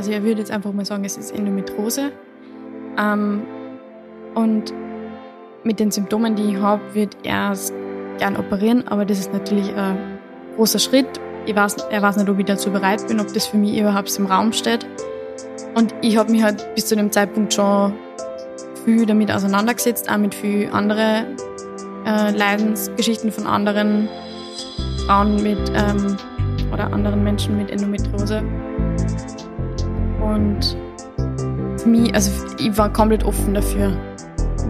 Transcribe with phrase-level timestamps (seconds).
[0.00, 2.10] Also ich würde jetzt einfach mal sagen, es ist Endometriose.
[2.98, 3.42] Ähm,
[4.34, 4.72] und
[5.62, 7.70] mit den Symptomen, die ich habe, würde er es
[8.16, 10.18] gern operieren, aber das ist natürlich ein
[10.56, 11.20] großer Schritt.
[11.44, 14.18] Ich weiß, er weiß nicht, ob ich dazu bereit bin, ob das für mich überhaupt
[14.18, 14.86] im Raum steht.
[15.74, 17.92] Und ich habe mich halt bis zu dem Zeitpunkt schon
[18.86, 21.36] viel damit auseinandergesetzt, auch mit vielen anderen
[22.06, 24.08] äh, Leidensgeschichten von anderen
[25.04, 26.16] Frauen mit ähm,
[26.72, 28.42] oder anderen Menschen mit Endometriose.
[30.34, 30.76] Und
[31.84, 33.96] mich, also ich war komplett offen dafür,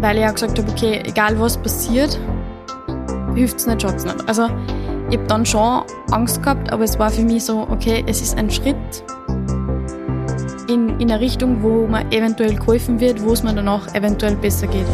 [0.01, 2.19] weil ich auch gesagt habe, okay, egal was passiert,
[3.35, 4.27] hilft es nicht, schaut es nicht.
[4.27, 4.49] Also
[5.11, 5.83] ich habe dann schon
[6.13, 8.77] Angst gehabt, aber es war für mich so, okay, es ist ein Schritt
[10.69, 14.67] in, in eine Richtung, wo man eventuell geholfen wird, wo es mir danach eventuell besser
[14.67, 14.87] geht.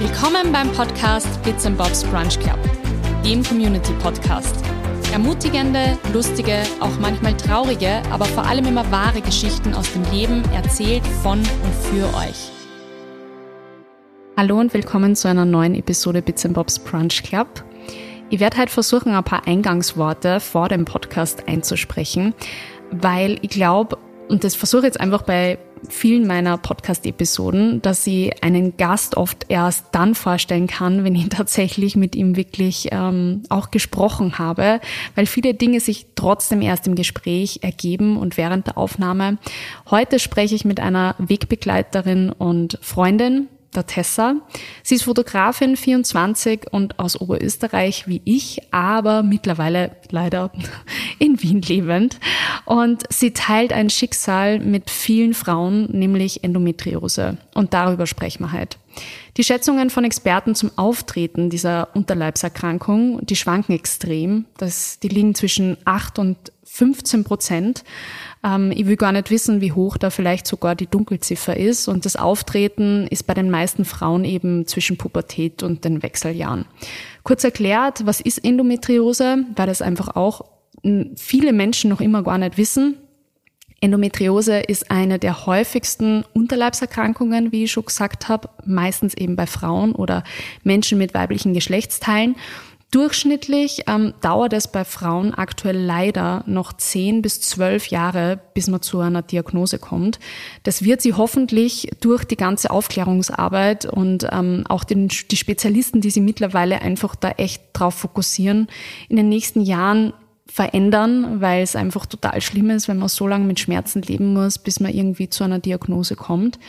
[0.00, 2.58] Willkommen beim Podcast Bits and Bobs Brunch Club,
[3.24, 4.65] dem Community Podcast.
[5.16, 11.06] Ermutigende, lustige, auch manchmal traurige, aber vor allem immer wahre Geschichten aus dem Leben erzählt
[11.22, 12.50] von und für euch.
[14.36, 17.48] Hallo und willkommen zu einer neuen Episode Bits and Bobs Brunch Club.
[18.28, 22.34] Ich werde heute versuchen, ein paar Eingangsworte vor dem Podcast einzusprechen,
[22.90, 23.96] weil ich glaube,
[24.28, 25.56] und das versuche ich jetzt einfach bei
[25.88, 31.96] vielen meiner Podcast-Episoden, dass ich einen Gast oft erst dann vorstellen kann, wenn ich tatsächlich
[31.96, 34.80] mit ihm wirklich ähm, auch gesprochen habe,
[35.14, 39.38] weil viele Dinge sich trotzdem erst im Gespräch ergeben und während der Aufnahme.
[39.90, 44.36] Heute spreche ich mit einer Wegbegleiterin und Freundin, der Tessa.
[44.82, 50.50] Sie ist Fotografin, 24 und aus Oberösterreich wie ich, aber mittlerweile leider
[51.18, 52.18] in Wien lebend.
[52.64, 57.38] Und sie teilt ein Schicksal mit vielen Frauen, nämlich Endometriose.
[57.54, 58.78] Und darüber sprechen wir heute.
[59.36, 64.46] Die Schätzungen von Experten zum Auftreten dieser Unterleibserkrankung, die schwanken extrem.
[64.56, 67.84] Das, die liegen zwischen 8 und 15 Prozent.
[68.46, 71.88] Ähm, ich will gar nicht wissen, wie hoch da vielleicht sogar die Dunkelziffer ist.
[71.88, 76.66] Und das Auftreten ist bei den meisten Frauen eben zwischen Pubertät und den Wechseljahren.
[77.24, 80.44] Kurz erklärt, was ist Endometriose, weil das einfach auch
[81.16, 82.96] viele Menschen noch immer gar nicht wissen.
[83.80, 89.92] Endometriose ist eine der häufigsten Unterleibserkrankungen, wie ich schon gesagt habe, meistens eben bei Frauen
[89.92, 90.24] oder
[90.64, 92.36] Menschen mit weiblichen Geschlechtsteilen.
[92.92, 98.80] Durchschnittlich ähm, dauert es bei Frauen aktuell leider noch 10 bis 12 Jahre, bis man
[98.80, 100.20] zu einer Diagnose kommt.
[100.62, 106.10] Das wird sie hoffentlich durch die ganze Aufklärungsarbeit und ähm, auch den, die Spezialisten, die
[106.10, 108.68] sie mittlerweile einfach da echt drauf fokussieren,
[109.08, 110.12] in den nächsten Jahren
[110.46, 114.58] verändern, weil es einfach total schlimm ist, wenn man so lange mit Schmerzen leben muss,
[114.58, 116.60] bis man irgendwie zu einer Diagnose kommt.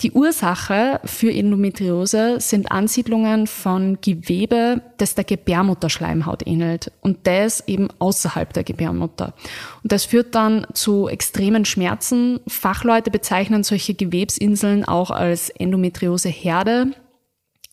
[0.00, 7.88] Die Ursache für Endometriose sind Ansiedlungen von Gewebe, das der Gebärmutterschleimhaut ähnelt und das eben
[7.98, 9.34] außerhalb der Gebärmutter.
[9.82, 12.40] Und das führt dann zu extremen Schmerzen.
[12.48, 16.92] Fachleute bezeichnen solche Gewebsinseln auch als Endometrioseherde.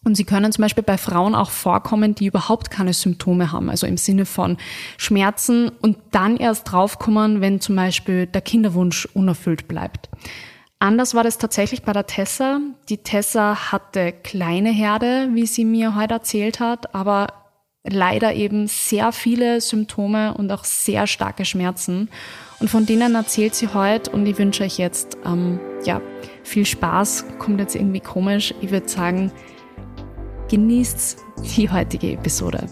[0.03, 3.86] Und sie können zum Beispiel bei Frauen auch vorkommen, die überhaupt keine Symptome haben, also
[3.86, 4.58] im Sinne von
[4.98, 10.09] Schmerzen und dann erst draufkommen, wenn zum Beispiel der Kinderwunsch unerfüllt bleibt.
[10.81, 12.59] Anders war das tatsächlich bei der Tessa.
[12.90, 17.28] Die Tessa hatte kleine Herde, wie sie mir heute erzählt hat, aber
[17.84, 22.09] leider eben sehr viele Symptome und auch sehr starke Schmerzen.
[22.59, 26.02] Und von denen erzählt sie heute und ich wünsche euch jetzt ähm, ja,
[26.41, 27.25] viel Spaß.
[27.38, 28.52] Kommt jetzt irgendwie komisch.
[28.62, 29.31] Ich würde sagen,
[30.50, 31.18] genießt
[31.58, 32.66] die heutige Episode.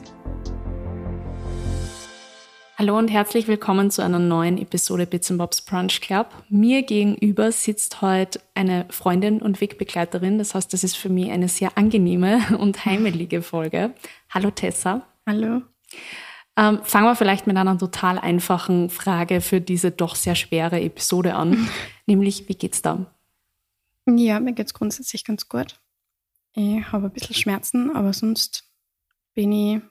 [2.79, 6.27] Hallo und herzlich willkommen zu einer neuen Episode Bits Bobs Brunch Club.
[6.47, 10.37] Mir gegenüber sitzt heute eine Freundin und Wegbegleiterin.
[10.37, 13.93] Das heißt, das ist für mich eine sehr angenehme und heimelige Folge.
[14.29, 15.05] Hallo Tessa.
[15.27, 15.61] Hallo.
[16.55, 21.35] Ähm, fangen wir vielleicht mit einer total einfachen Frage für diese doch sehr schwere Episode
[21.35, 21.67] an.
[22.05, 23.13] nämlich, wie geht's da?
[24.05, 25.81] Ja, mir geht's grundsätzlich ganz gut.
[26.53, 28.71] Ich habe ein bisschen Schmerzen, aber sonst
[29.33, 29.81] bin ich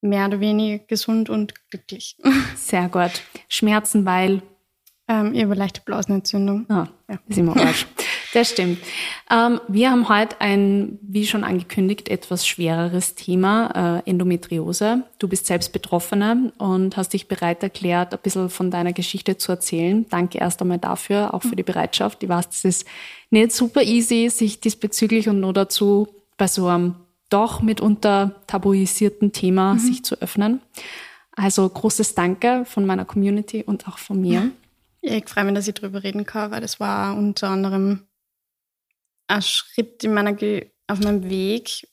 [0.00, 2.16] mehr oder weniger gesund und glücklich.
[2.56, 3.22] Sehr gut.
[3.48, 4.42] Schmerzen, weil?
[5.08, 6.66] Ähm, ich habe leichte Blasenentzündung.
[6.68, 7.18] Ah, ja.
[7.26, 7.86] ist immer Arsch.
[8.34, 8.78] Das stimmt.
[9.30, 15.04] Ähm, wir haben heute ein, wie schon angekündigt, etwas schwereres Thema, äh, Endometriose.
[15.18, 19.52] Du bist selbst Betroffene und hast dich bereit erklärt, ein bisschen von deiner Geschichte zu
[19.52, 20.04] erzählen.
[20.10, 22.22] Danke erst einmal dafür, auch für die Bereitschaft.
[22.22, 22.86] Ich weiß, es ist
[23.30, 26.96] nicht super easy, sich diesbezüglich und nur dazu bei so einem
[27.28, 29.78] doch mitunter tabuisierten Thema mhm.
[29.78, 30.60] sich zu öffnen.
[31.32, 34.50] Also großes Danke von meiner Community und auch von mir.
[35.02, 38.08] Ja, ich freue mich, dass ich darüber reden kann, weil das war unter anderem
[39.28, 40.36] ein Schritt in meiner
[40.88, 41.86] auf meinem Weg,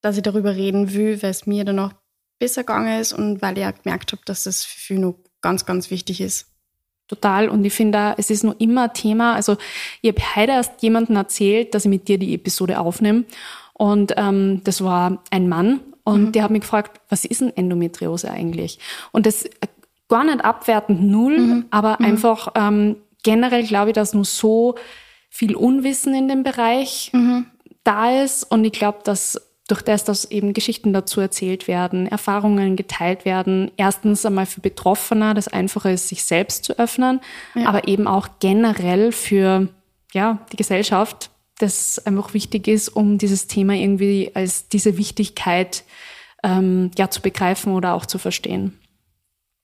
[0.00, 1.92] dass ich darüber reden will, weil es mir dann auch
[2.38, 5.66] besser gegangen ist und weil ich auch gemerkt habe, dass das für viele noch ganz,
[5.66, 6.46] ganz wichtig ist.
[7.06, 7.48] Total.
[7.48, 9.34] Und ich finde, es ist nur immer ein Thema.
[9.34, 9.56] Also,
[10.02, 13.24] ich habe heute erst jemandem erzählt, dass ich mit dir die Episode aufnehme.
[13.78, 15.80] Und ähm, das war ein Mann.
[16.04, 16.32] Und mhm.
[16.32, 18.78] der hat mich gefragt, was ist denn Endometriose eigentlich?
[19.12, 19.50] Und das äh,
[20.08, 21.64] gar nicht abwertend null, mhm.
[21.70, 22.04] aber mhm.
[22.04, 24.74] einfach ähm, generell glaube ich, dass nur so
[25.30, 27.46] viel Unwissen in dem Bereich mhm.
[27.84, 28.44] da ist.
[28.44, 33.70] Und ich glaube, dass durch das, dass eben Geschichten dazu erzählt werden, Erfahrungen geteilt werden,
[33.76, 37.20] erstens einmal für Betroffene das Einfache ist, sich selbst zu öffnen,
[37.54, 37.68] ja.
[37.68, 39.68] aber eben auch generell für
[40.14, 45.84] ja, die Gesellschaft, das einfach wichtig ist, um dieses Thema irgendwie als diese Wichtigkeit
[46.42, 48.78] ähm, ja, zu begreifen oder auch zu verstehen.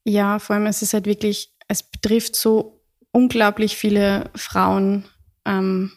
[0.04, 2.80] Ja, vor allem es ist halt wirklich, es betrifft so
[3.12, 5.04] unglaublich viele Frauen
[5.44, 5.92] ähm,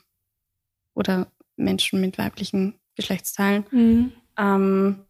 [0.93, 3.65] oder Menschen mit weiblichen Geschlechtsteilen.
[3.71, 4.11] Mhm.
[4.37, 5.06] Ähm,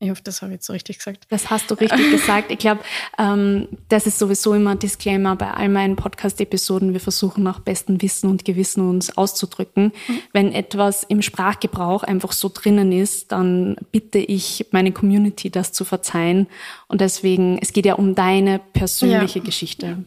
[0.00, 1.26] ich hoffe, das habe ich jetzt so richtig gesagt.
[1.30, 2.50] Das hast du richtig gesagt.
[2.50, 2.82] Ich glaube,
[3.18, 6.92] ähm, das ist sowieso immer ein Disclaimer bei all meinen Podcast-Episoden.
[6.92, 9.92] Wir versuchen nach bestem Wissen und Gewissen uns auszudrücken.
[10.06, 10.18] Mhm.
[10.32, 15.84] Wenn etwas im Sprachgebrauch einfach so drinnen ist, dann bitte ich meine Community, das zu
[15.84, 16.48] verzeihen.
[16.88, 19.44] Und deswegen, es geht ja um deine persönliche ja.
[19.44, 20.04] Geschichte.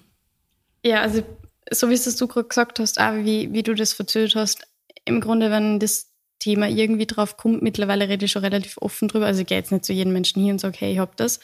[0.84, 1.24] Ja, also
[1.72, 4.68] so wie es du gerade gesagt hast, auch wie, wie du das verzögert hast,
[5.06, 7.62] im Grunde, wenn das Thema irgendwie drauf kommt.
[7.62, 9.25] Mittlerweile rede ich schon relativ offen drüber.
[9.25, 11.39] Also ich gehe jetzt nicht zu jedem Menschen hin und sage, hey, ich habe das.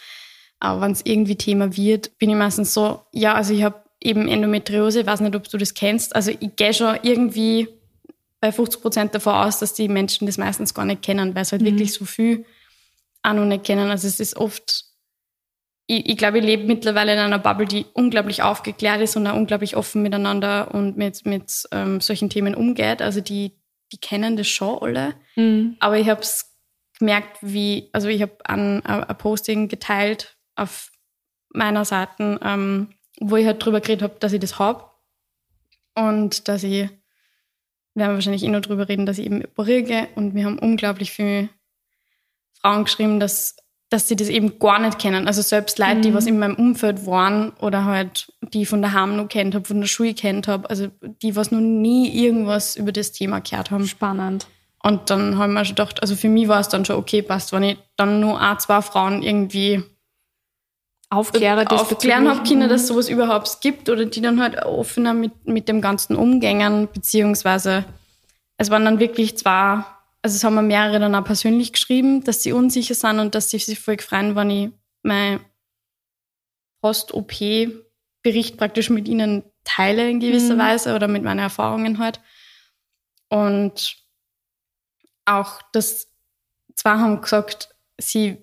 [0.60, 4.28] Aber wenn es irgendwie Thema wird, bin ich meistens so, ja, also ich habe eben
[4.28, 6.16] Endometriose, ich weiß nicht, ob du das kennst.
[6.16, 7.68] Also ich gehe schon irgendwie
[8.40, 11.51] bei 50 Prozent davon aus, dass die Menschen das meistens gar nicht kennen, weil sie
[11.51, 11.68] halt mhm.
[11.68, 12.45] wirklich so viel
[13.24, 13.90] auch noch nicht kennen.
[13.90, 14.86] Also es ist oft,
[15.88, 19.36] ich, ich glaube, ich lebe mittlerweile in einer Bubble, die unglaublich aufgeklärt ist und auch
[19.36, 23.01] unglaublich offen miteinander und mit, mit ähm, solchen Themen umgeht.
[23.01, 23.54] Also die,
[23.94, 25.13] die kennen das schon alle.
[25.36, 25.78] Mhm.
[25.80, 26.51] Aber ich habe es
[27.00, 30.92] gemerkt, wie, also ich habe ein, ein, Posting geteilt auf
[31.50, 34.86] meiner Seite, ähm, wo ich halt drüber geredet habe, dass ich das habe.
[35.95, 36.90] Und dass ich,
[37.94, 40.07] wir haben wahrscheinlich eh noch drüber reden, dass ich eben operiere.
[40.16, 41.50] Und wir haben unglaublich viele
[42.60, 43.56] Frauen geschrieben, dass
[43.94, 45.28] dass sie das eben gar nicht kennen.
[45.28, 46.01] Also selbst Leute, mhm.
[46.01, 49.80] die was in meinem Umfeld waren oder halt die von daheim noch kennt habe, von
[49.80, 50.88] der Schule kennt habe, also
[51.22, 53.86] die was noch nie irgendwas über das Thema gehört haben.
[53.86, 54.48] Spannend.
[54.81, 57.54] Und dann haben wir schon gedacht, also für mich war es dann schon okay, passt,
[57.54, 59.84] wenn ich dann nur ein, zwei Frauen irgendwie
[61.12, 65.68] Aufkläre, aufklären habe können, dass sowas überhaupt gibt oder die dann halt offener mit, mit
[65.69, 67.86] dem Ganzen umgängen, beziehungsweise
[68.57, 69.84] es waren dann wirklich zwei
[70.24, 73.50] also es haben mir mehrere dann auch persönlich geschrieben, dass sie unsicher sind und dass
[73.50, 74.70] sie sich voll freuen, wenn ich
[75.04, 75.42] mein
[76.81, 80.60] Post-OP-Bericht praktisch mit ihnen teile in gewisser mhm.
[80.60, 82.22] Weise oder mit meinen Erfahrungen halt.
[83.30, 83.98] Und
[85.25, 86.08] auch das,
[86.76, 88.38] zwei haben gesagt, sie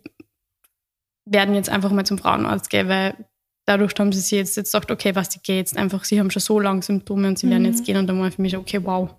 [1.25, 3.27] werden jetzt einfach mal zum Frauenarzt gehen, weil
[3.65, 6.31] dadurch haben sie sich jetzt, jetzt gesagt, okay, was, ich gehe jetzt einfach, sie haben
[6.31, 7.51] schon so lange Symptome und sie mhm.
[7.53, 9.15] werden jetzt gehen und dann war für mich, okay, wow.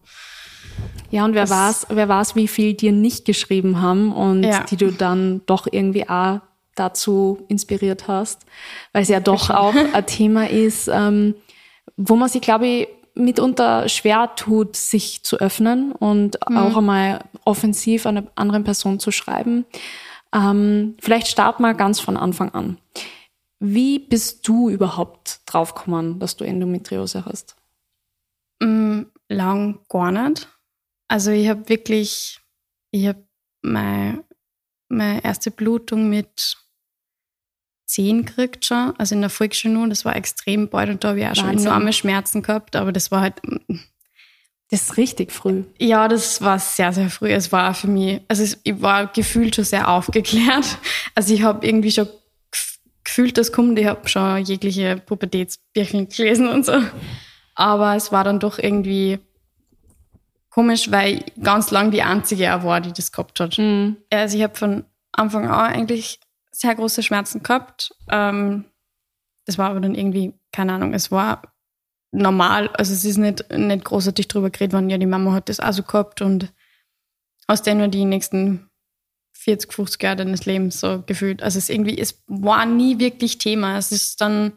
[1.09, 4.63] Ja, und wer weiß, wer weiß, wie viel dir nicht geschrieben haben und ja.
[4.63, 6.39] die du dann doch irgendwie auch
[6.75, 8.45] dazu inspiriert hast,
[8.93, 11.35] weil es ja doch auch ein Thema ist, ähm,
[11.97, 16.57] wo man sich, glaube ich, mitunter schwer tut, sich zu öffnen und mhm.
[16.57, 19.65] auch einmal offensiv einer anderen Person zu schreiben.
[20.33, 22.77] Ähm, vielleicht start mal ganz von Anfang an.
[23.59, 27.55] Wie bist du überhaupt draufgekommen, dass du Endometriose hast?
[28.59, 30.47] Mm, lang gar nicht.
[31.11, 32.39] Also ich habe wirklich,
[32.91, 33.21] ich habe
[33.61, 34.23] meine,
[34.87, 36.55] meine erste Blutung mit
[37.85, 39.89] zehn gekriegt schon, also in der Volksschule nur.
[39.89, 41.57] Das war extrem bald und da habe ich auch Wahnsinn.
[41.59, 43.41] schon enorme Schmerzen gehabt, aber das war halt.
[44.69, 45.65] Das ist richtig früh.
[45.79, 47.29] Ja, das war sehr, sehr früh.
[47.33, 50.77] Es war für mich, also ich war gefühlt schon sehr aufgeklärt.
[51.13, 52.07] Also ich habe irgendwie schon
[53.03, 53.77] gefühlt, das kommt.
[53.77, 56.81] Ich habe schon jegliche Pubertätsbücher gelesen und so.
[57.53, 59.19] Aber es war dann doch irgendwie
[60.51, 63.57] komisch, weil ich ganz lang die einzige auch war, die das gehabt hat.
[63.57, 63.97] Mhm.
[64.11, 66.19] Also ich habe von Anfang an eigentlich
[66.51, 67.95] sehr große Schmerzen gehabt.
[68.09, 68.65] Ähm,
[69.45, 71.41] das war aber dann irgendwie, keine Ahnung, es war
[72.11, 72.69] normal.
[72.73, 75.73] Also es ist nicht, nicht großartig drüber geredet worden, ja, die Mama hat das auch
[75.73, 76.53] so gehabt und
[77.47, 78.69] aus der nur die nächsten
[79.37, 81.41] 40, 50 Jahre deines Lebens so gefühlt.
[81.41, 83.77] Also es irgendwie, es war nie wirklich Thema.
[83.77, 84.53] Es ist dann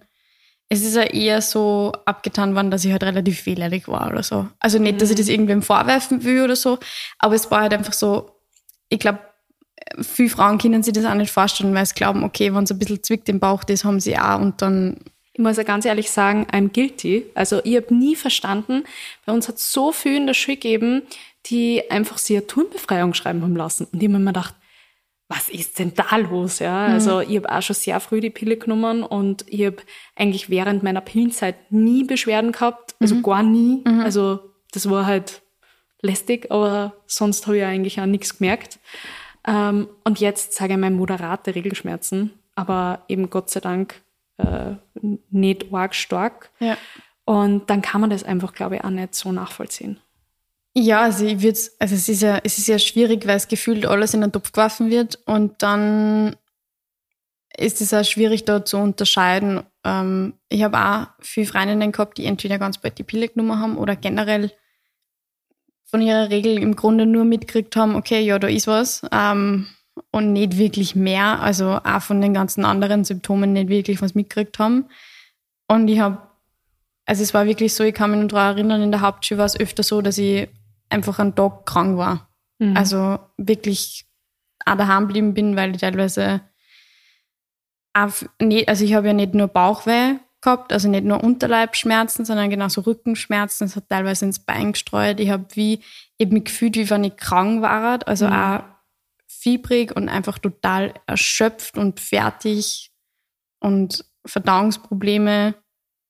[0.68, 4.48] es ist ja eher so abgetan worden, dass ich halt relativ wehleidig war oder so.
[4.58, 5.32] Also nicht, dass ich das mhm.
[5.32, 6.78] irgendwem vorwerfen will oder so,
[7.18, 8.30] aber es war halt einfach so,
[8.88, 9.20] ich glaube,
[10.00, 12.78] viele Frauen können sich das auch nicht vorstellen, weil sie glauben, okay, wenn es ein
[12.78, 14.96] bisschen zwickt im Bauch, das haben sie auch und dann.
[15.36, 17.26] Ich muss ja ganz ehrlich sagen, I'm guilty.
[17.34, 18.84] Also ich habe nie verstanden,
[19.26, 21.02] bei uns hat so viel in der Schule gegeben,
[21.46, 23.88] die einfach sie eine Turnbefreiung schreiben haben lassen.
[23.92, 24.54] Und ich habe mir gedacht,
[25.34, 26.60] was ist denn da los?
[26.60, 26.94] Ja, mhm.
[26.94, 29.78] also ich habe auch schon sehr früh die Pille genommen und ich habe
[30.14, 33.22] eigentlich während meiner Pillenzeit nie Beschwerden gehabt, also mhm.
[33.22, 33.82] gar nie.
[33.84, 34.00] Mhm.
[34.00, 34.40] Also
[34.72, 35.42] das war halt
[36.02, 38.78] lästig, aber sonst habe ich eigentlich auch nichts gemerkt.
[39.46, 44.02] Ähm, und jetzt sage ich mal moderate Regelschmerzen, aber eben Gott sei Dank
[44.36, 44.74] äh,
[45.30, 46.50] nicht arg stark.
[46.60, 46.76] Ja.
[47.24, 49.98] Und dann kann man das einfach, glaube ich, auch nicht so nachvollziehen.
[50.76, 53.86] Ja, also ich würde also es ist ja, es ist ja schwierig, weil es gefühlt
[53.86, 56.36] alles in den Topf geworfen wird und dann
[57.56, 59.62] ist es auch schwierig, da zu unterscheiden.
[59.84, 63.78] Ähm, ich habe auch viele Freundinnen gehabt, die entweder ganz bald die Pille genommen haben
[63.78, 64.50] oder generell
[65.84, 69.02] von ihrer Regel im Grunde nur mitgekriegt haben, okay, ja, da ist was.
[69.12, 69.68] Ähm,
[70.10, 74.58] und nicht wirklich mehr, also auch von den ganzen anderen Symptomen nicht wirklich was mitgekriegt
[74.58, 74.86] haben.
[75.68, 76.18] Und ich habe,
[77.06, 79.46] also es war wirklich so, ich kann mich noch daran erinnern, in der Hauptschule war
[79.46, 80.48] es öfter so, dass ich
[80.94, 82.28] einfach einen Tag krank war.
[82.58, 82.76] Mhm.
[82.76, 84.06] Also wirklich
[84.64, 86.40] auch daheim geblieben bin, weil ich teilweise
[87.92, 92.50] auch nicht, also ich habe ja nicht nur Bauchweh gehabt, also nicht nur Unterleibschmerzen, sondern
[92.50, 93.66] genauso Rückenschmerzen.
[93.66, 95.20] Es hat teilweise ins Bein gestreut.
[95.20, 95.80] Ich habe wie
[96.18, 98.32] eben mich gefühlt, wie wenn ich krank war, also mhm.
[98.32, 98.62] auch
[99.26, 102.92] fiebrig und einfach total erschöpft und fertig
[103.60, 105.54] und Verdauungsprobleme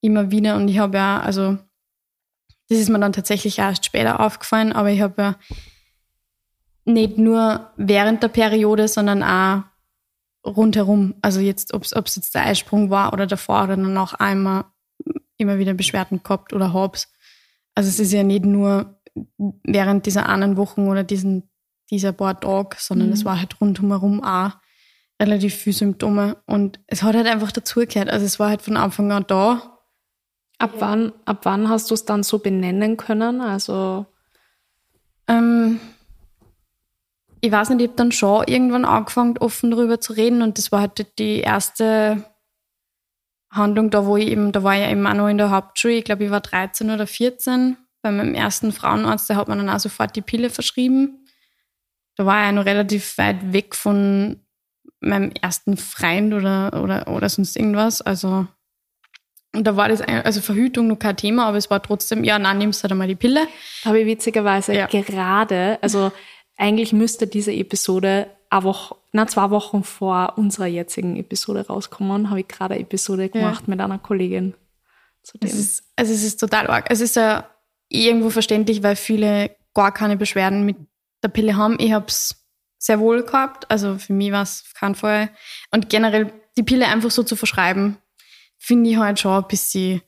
[0.00, 0.56] immer wieder.
[0.56, 1.58] Und ich habe ja, also
[2.68, 5.36] das ist mir dann tatsächlich erst später aufgefallen, aber ich habe ja
[6.84, 9.62] nicht nur während der Periode, sondern auch
[10.46, 11.14] rundherum.
[11.22, 14.64] Also jetzt, ob es jetzt der Eisprung war oder davor oder danach einmal
[15.36, 17.12] immer wieder Beschwerden gehabt oder hab's.
[17.74, 19.00] Also es ist ja nicht nur
[19.64, 21.50] während dieser einen Wochen oder diesen,
[21.90, 23.14] dieser paar Tage, sondern mhm.
[23.14, 24.52] es war halt rundherum auch
[25.20, 28.10] relativ viele Symptome und es hat halt einfach dazugehört.
[28.10, 29.73] Also es war halt von Anfang an da
[30.58, 30.80] Ab ja.
[30.80, 33.40] wann, ab wann hast du es dann so benennen können?
[33.40, 34.06] Also
[35.26, 35.80] ähm,
[37.40, 40.72] ich weiß nicht, ich habe dann schon irgendwann angefangen, offen darüber zu reden und das
[40.72, 42.24] war halt die erste
[43.50, 45.94] Handlung, da wo ich eben, da war ich ja eben auch noch in der Hauptschule,
[45.94, 49.68] ich glaube, ich war 13 oder 14 bei meinem ersten Frauenarzt, der hat mir dann
[49.68, 51.26] auch sofort die Pille verschrieben.
[52.16, 54.40] Da war ich ja noch relativ weit weg von
[55.00, 58.02] meinem ersten Freund oder, oder, oder sonst irgendwas.
[58.02, 58.46] Also
[59.54, 62.58] und da war das, also Verhütung noch kein Thema, aber es war trotzdem, ja, nein,
[62.58, 63.46] nimmst du halt einmal die Pille.
[63.84, 64.86] Habe ich witzigerweise ja.
[64.86, 66.12] gerade, also
[66.56, 72.40] eigentlich müsste diese Episode eine Woche, na, zwei Wochen vor unserer jetzigen Episode rauskommen, habe
[72.40, 73.70] ich gerade eine Episode gemacht ja.
[73.70, 74.54] mit einer Kollegin.
[75.22, 75.48] Zu dem.
[75.48, 76.86] Es ist, also es ist total arg.
[76.90, 77.48] Es ist ja
[77.88, 80.76] irgendwo verständlich, weil viele gar keine Beschwerden mit
[81.22, 81.76] der Pille haben.
[81.78, 82.44] Ich habe es
[82.78, 85.30] sehr wohl gehabt, also für mich war es kein Fall.
[85.70, 87.96] Und generell die Pille einfach so zu verschreiben,
[88.64, 90.00] finde ich halt schon ein bisschen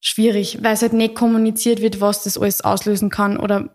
[0.00, 3.72] schwierig, weil es halt nicht kommuniziert wird, was das alles auslösen kann oder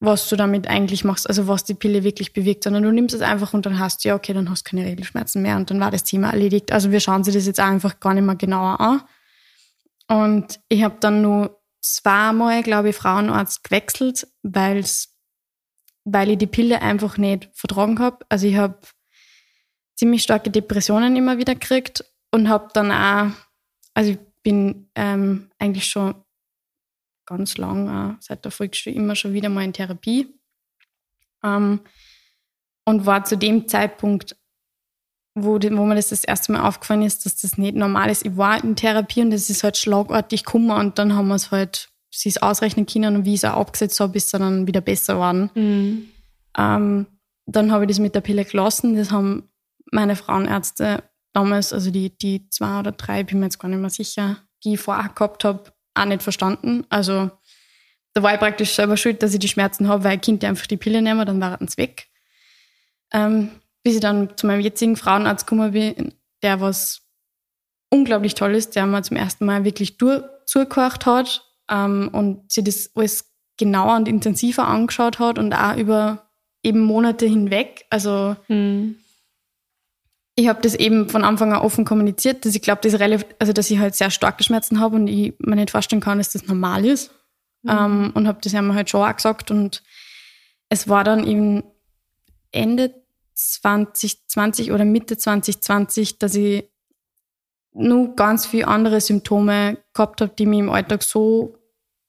[0.00, 3.20] was du damit eigentlich machst, also was die Pille wirklich bewirkt, sondern du nimmst es
[3.20, 5.80] einfach und dann hast du, ja, okay, dann hast du keine Regelschmerzen mehr und dann
[5.80, 6.72] war das Thema erledigt.
[6.72, 9.02] Also wir schauen sie das jetzt einfach gar nicht mehr genauer an.
[10.08, 15.14] Und ich habe dann nur zweimal, glaube ich, Frauenarzt gewechselt, weil's,
[16.04, 18.24] weil ich die Pille einfach nicht vertragen habe.
[18.28, 18.78] Also ich habe
[19.94, 22.04] ziemlich starke Depressionen immer wieder gekriegt
[22.36, 23.34] und habe dann auch,
[23.94, 26.14] also ich bin ähm, eigentlich schon
[27.24, 30.32] ganz lang, auch seit der Volksschule, immer schon wieder mal in Therapie.
[31.42, 31.80] Ähm,
[32.84, 34.36] und war zu dem Zeitpunkt,
[35.34, 38.24] wo, wo mir das das erste Mal aufgefallen ist, dass das nicht normal ist.
[38.24, 41.50] Ich war in Therapie und das ist halt schlagartig gekommen und dann haben wir es
[41.50, 44.66] halt, sie es ausrechnen können und wie ich es auch abgesetzt habe, ist es dann
[44.66, 45.50] wieder besser geworden.
[45.54, 46.08] Mhm.
[46.56, 47.06] Ähm,
[47.46, 48.94] dann habe ich das mit der Pille gelassen.
[48.94, 49.48] Das haben
[49.90, 51.02] meine Frauenärzte
[51.36, 54.74] damals, also die, die zwei oder drei, bin mir jetzt gar nicht mehr sicher, die
[54.74, 56.86] ich vorher gehabt habe, auch nicht verstanden.
[56.88, 57.30] Also
[58.14, 60.66] da war ich praktisch selber schuld, dass ich die Schmerzen habe, weil ich Kind einfach
[60.66, 62.08] die Pille nehme, dann waren es weg.
[63.12, 63.50] Ähm,
[63.82, 67.02] bis ich dann zu meinem jetzigen Frauenarzt gekommen bin, der was
[67.90, 72.64] unglaublich toll ist, der mir zum ersten Mal wirklich durch, zugehört hat ähm, und sich
[72.64, 76.30] das alles genauer und intensiver angeschaut hat und auch über
[76.62, 77.84] eben Monate hinweg.
[77.90, 78.96] Also mhm
[80.38, 82.94] ich habe das eben von Anfang an offen kommuniziert, dass ich glaube, das
[83.38, 86.32] also dass ich halt sehr starke Schmerzen habe und ich mir nicht vorstellen kann, dass
[86.32, 87.10] das normal ist.
[87.62, 87.70] Mhm.
[87.70, 89.50] Ähm, und habe das ja halt schon auch gesagt.
[89.50, 89.82] Und
[90.68, 91.64] es war dann eben
[92.52, 92.94] Ende
[93.34, 96.70] 2020 oder Mitte 2020, dass ich
[97.72, 101.58] nur ganz viele andere Symptome gehabt habe, die mich im Alltag so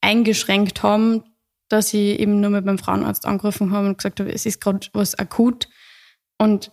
[0.01, 1.23] eingeschränkt haben,
[1.69, 4.87] dass ich eben nur mit meinem Frauenarzt angerufen habe und gesagt habe, es ist gerade
[4.93, 5.69] was akut.
[6.37, 6.71] Und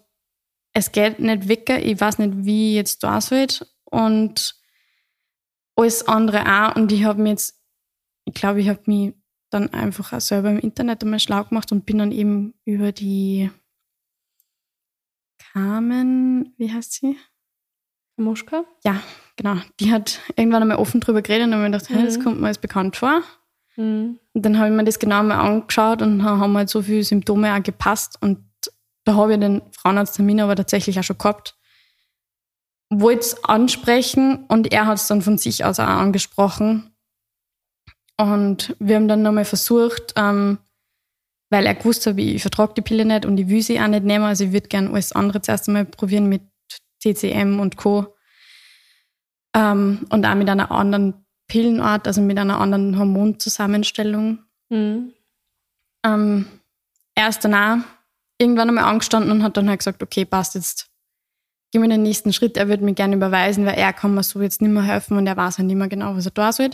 [0.75, 1.71] es geht nicht weg.
[1.71, 3.67] Ich weiß nicht, wie jetzt da wird.
[3.85, 4.55] Und
[5.77, 6.77] alles andere auch.
[6.77, 7.61] Und ich habe mir jetzt,
[8.27, 9.15] ich glaube, ich habe mich
[9.51, 13.51] dann einfach auch selber im Internet einmal schlau gemacht und bin dann eben über die
[15.53, 17.17] Carmen, wie heißt sie?
[18.17, 18.65] Moschka?
[18.85, 19.03] Ja,
[19.37, 19.57] genau.
[19.81, 22.23] Die hat irgendwann einmal offen drüber geredet und habe mir gedacht, hey, das Mhm.
[22.25, 23.23] kommt mir jetzt bekannt vor.
[23.77, 24.19] Mhm.
[24.33, 27.55] Und dann habe ich mir das genau mal angeschaut und haben halt so viele Symptome
[27.55, 28.19] auch gepasst.
[28.21, 28.39] Und
[29.05, 31.57] da habe ich den Frauenarzttermin aber tatsächlich auch schon gehabt.
[32.91, 36.95] Wollte es ansprechen und er hat es dann von sich aus auch angesprochen.
[38.17, 40.59] Und wir haben dann nochmal versucht, ähm,
[41.51, 44.05] weil er gewusst hat, ich vertrage die Pille nicht und ich will sie auch nicht
[44.05, 44.25] nehmen.
[44.25, 46.43] Also ich würde gerne alles andere zuerst einmal probieren mit
[47.01, 48.15] TCM und Co.
[49.55, 54.39] Ähm, und auch mit einer anderen Pillenart, also mit einer anderen Hormonzusammenstellung.
[54.69, 55.13] Mhm.
[56.05, 56.47] Ähm,
[57.15, 57.85] er ist dann auch
[58.45, 60.89] irgendwann einmal angestanden und hat dann halt gesagt, okay, passt jetzt.
[61.73, 62.57] Gehen wir den nächsten Schritt.
[62.57, 65.27] Er würde mir gerne überweisen, weil er kann mir so jetzt nicht mehr helfen und
[65.27, 66.71] er weiß halt nicht mehr genau, was er da soll.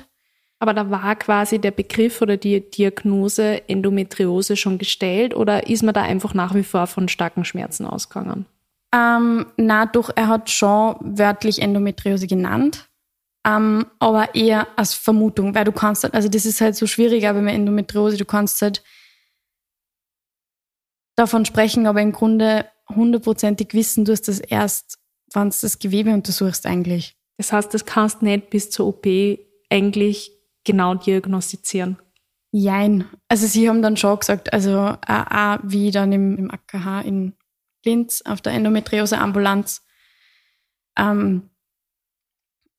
[0.58, 5.94] Aber da war quasi der Begriff oder die Diagnose Endometriose schon gestellt oder ist man
[5.94, 8.44] da einfach nach wie vor von starken Schmerzen ausgegangen?
[8.94, 12.88] Ähm, na, doch, er hat schon wörtlich Endometriose genannt,
[13.46, 17.26] ähm, aber eher als Vermutung, weil du kannst halt, also das ist halt so schwierig,
[17.26, 18.82] aber mit Endometriose, du kannst halt
[21.20, 24.98] davon sprechen, aber im Grunde hundertprozentig wissen du es das erst,
[25.32, 27.16] wenn du das Gewebe untersuchst eigentlich.
[27.36, 29.06] Das heißt, das kannst nicht bis zur OP
[29.70, 30.32] eigentlich
[30.64, 31.98] genau diagnostizieren.
[32.52, 33.04] Jein.
[33.28, 34.98] Also sie haben dann schon gesagt, also auch,
[35.30, 37.34] auch wie dann im, im AKH in
[37.84, 39.82] Linz auf der Endometriose-Ambulanz,
[40.98, 41.48] ähm,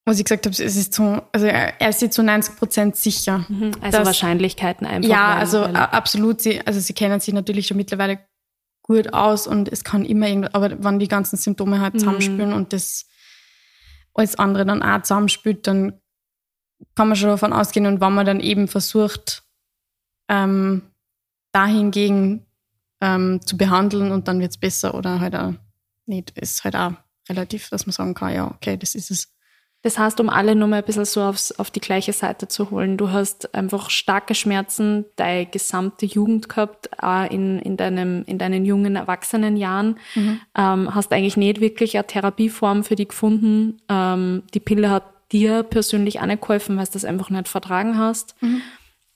[0.05, 3.45] was ich gesagt habe, es ist zu, also er ist zu 90 Prozent sicher.
[3.81, 5.09] Also Das- Wahrscheinlichkeiten einfach.
[5.09, 6.41] ja, also absolut.
[6.41, 8.19] Sie, also sie kennen sich natürlich schon mittlerweile
[8.91, 12.73] gut aus und es kann immer irgendwas, aber wenn die ganzen Symptome halt zusammenspielen und
[12.73, 13.07] das
[14.13, 15.93] alles andere dann auch zusammenspielt, dann
[16.95, 19.43] kann man schon davon ausgehen und wenn man dann eben versucht,
[20.27, 20.81] ähm,
[21.53, 22.45] dahingegen
[22.99, 25.53] ähm, zu behandeln und dann wird es besser oder halt auch
[26.05, 26.93] nicht, ist halt auch
[27.29, 29.33] relativ, dass man sagen kann, ja, okay, das ist es.
[29.83, 32.69] Das heißt, um alle nur mal ein bisschen so aufs, auf die gleiche Seite zu
[32.69, 38.37] holen, du hast einfach starke Schmerzen deine gesamte Jugend gehabt, auch in, in, deinem, in
[38.37, 39.97] deinen jungen Erwachsenenjahren,
[40.55, 43.81] ähm, hast eigentlich nicht wirklich eine Therapieform für die gefunden.
[43.89, 47.97] Ähm, die Pille hat dir persönlich auch nicht geholfen, weil du das einfach nicht vertragen
[47.97, 48.35] hast.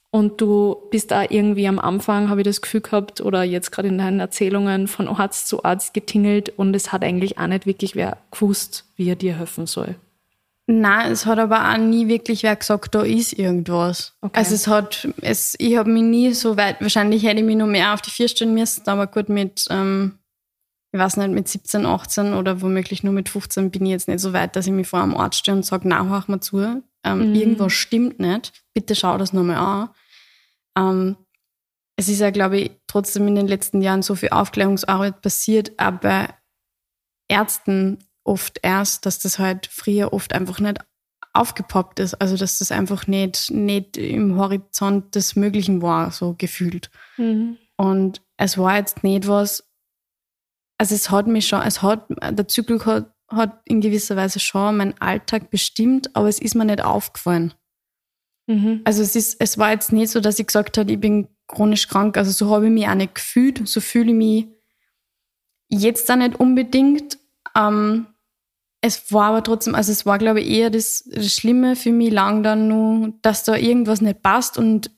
[0.09, 3.89] Und du bist da irgendwie am Anfang, habe ich das Gefühl gehabt, oder jetzt gerade
[3.89, 7.95] in deinen Erzählungen von Arzt zu Arzt getingelt und es hat eigentlich auch nicht wirklich
[7.95, 9.95] wer gewusst, wie er dir helfen soll.
[10.67, 14.17] Nein, es hat aber auch nie wirklich wer gesagt, da ist irgendwas.
[14.21, 14.39] Okay.
[14.39, 17.67] Also es hat, es, ich habe mich nie so weit, wahrscheinlich hätte ich mich noch
[17.67, 20.17] mehr auf die vier stellen müssen, aber gut mit, ähm,
[20.91, 24.21] ich weiß nicht, mit 17, 18 oder womöglich nur mit 15 bin ich jetzt nicht
[24.21, 26.81] so weit, dass ich mich vor einem Arzt stehe und sage, na, hör mal zu,
[27.03, 29.89] ähm, irgendwas stimmt nicht, bitte schau das nochmal an.
[30.77, 31.17] Ähm,
[31.95, 36.29] es ist ja, glaube ich, trotzdem in den letzten Jahren so viel Aufklärungsarbeit passiert, aber
[37.27, 40.79] Ärzten oft erst, dass das halt früher oft einfach nicht
[41.33, 42.15] aufgepoppt ist.
[42.15, 46.89] Also dass das einfach nicht, nicht im Horizont des Möglichen war, so gefühlt.
[47.77, 49.69] Und es war jetzt nicht was,
[50.77, 54.77] also es hat mich schon, es hat, der Zyklus hat, hat in gewisser Weise schon
[54.77, 57.53] meinen Alltag bestimmt, aber es ist mir nicht aufgefallen.
[58.47, 58.81] Mhm.
[58.83, 61.87] Also es ist, es war jetzt nicht so, dass ich gesagt habe, ich bin chronisch
[61.87, 62.17] krank.
[62.17, 63.67] Also so habe ich mich auch nicht gefühlt.
[63.67, 64.47] So fühle ich mich
[65.69, 67.17] jetzt auch nicht unbedingt.
[67.55, 68.07] Ähm,
[68.85, 72.11] es war aber trotzdem, also es war, glaube ich, eher das, das Schlimme für mich
[72.11, 74.91] lang dann nur, dass da irgendwas nicht passt und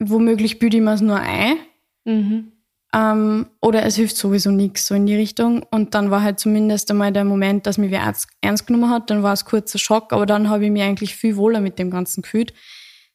[0.00, 1.56] womöglich büte ich mir es nur ein.
[2.04, 2.52] Mhm.
[2.94, 5.62] Ähm, oder es hilft sowieso nichts, so in die Richtung.
[5.70, 9.10] Und dann war halt zumindest einmal der Moment, dass mich wer ernst, ernst genommen hat.
[9.10, 11.90] Dann war es kurzer Schock, aber dann habe ich mich eigentlich viel wohler mit dem
[11.90, 12.52] Ganzen gefühlt.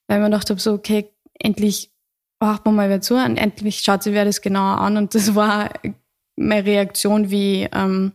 [0.08, 1.10] Weil gedacht habe, so, okay,
[1.40, 1.92] endlich
[2.40, 4.98] wacht man mal wer zu und endlich schaut sich wer das genauer an.
[4.98, 5.70] Und das war
[6.36, 8.14] meine Reaktion, wie ähm,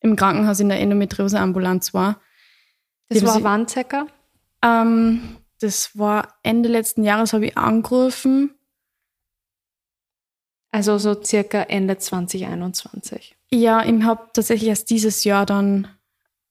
[0.00, 2.20] im Krankenhaus in der Endometriose-Ambulanz war.
[3.08, 4.06] Das war wann circa?
[4.62, 8.54] Ähm, das war Ende letzten Jahres, habe ich angerufen.
[10.70, 13.36] Also so circa Ende 2021.
[13.50, 15.88] Ja, ich habe tatsächlich erst dieses Jahr dann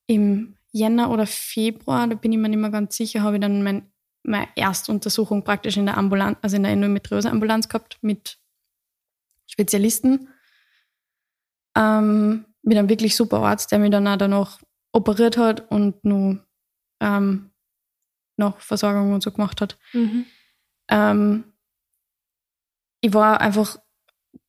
[0.08, 3.64] im Jänner oder Februar, da bin ich mir nicht mehr ganz sicher, habe ich dann
[3.64, 3.92] mein,
[4.24, 8.40] meine Erstuntersuchung praktisch in der Ambulanz, also in der Endometriose-Ambulanz gehabt mit
[9.46, 10.30] Spezialisten.
[11.78, 14.60] Ähm, mit einem wirklich super Arzt, der mich dann auch danach
[14.92, 16.44] operiert hat und nur
[17.00, 17.52] ähm,
[18.38, 19.78] noch Versorgung und so gemacht hat.
[20.90, 21.44] Ähm,
[23.02, 23.78] ich war einfach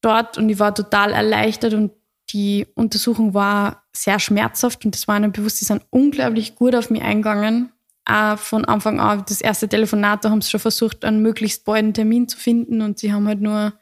[0.01, 1.93] dort und ich war total erleichtert und
[2.31, 6.91] die Untersuchung war sehr schmerzhaft und das war ihnen bewusst, sie sind unglaublich gut auf
[6.91, 7.73] mich eingegangen.
[8.05, 11.93] Auch von Anfang an, das erste Telefonat, da haben sie schon versucht, einen möglichst balden
[11.93, 13.73] Termin zu finden und sie haben halt nur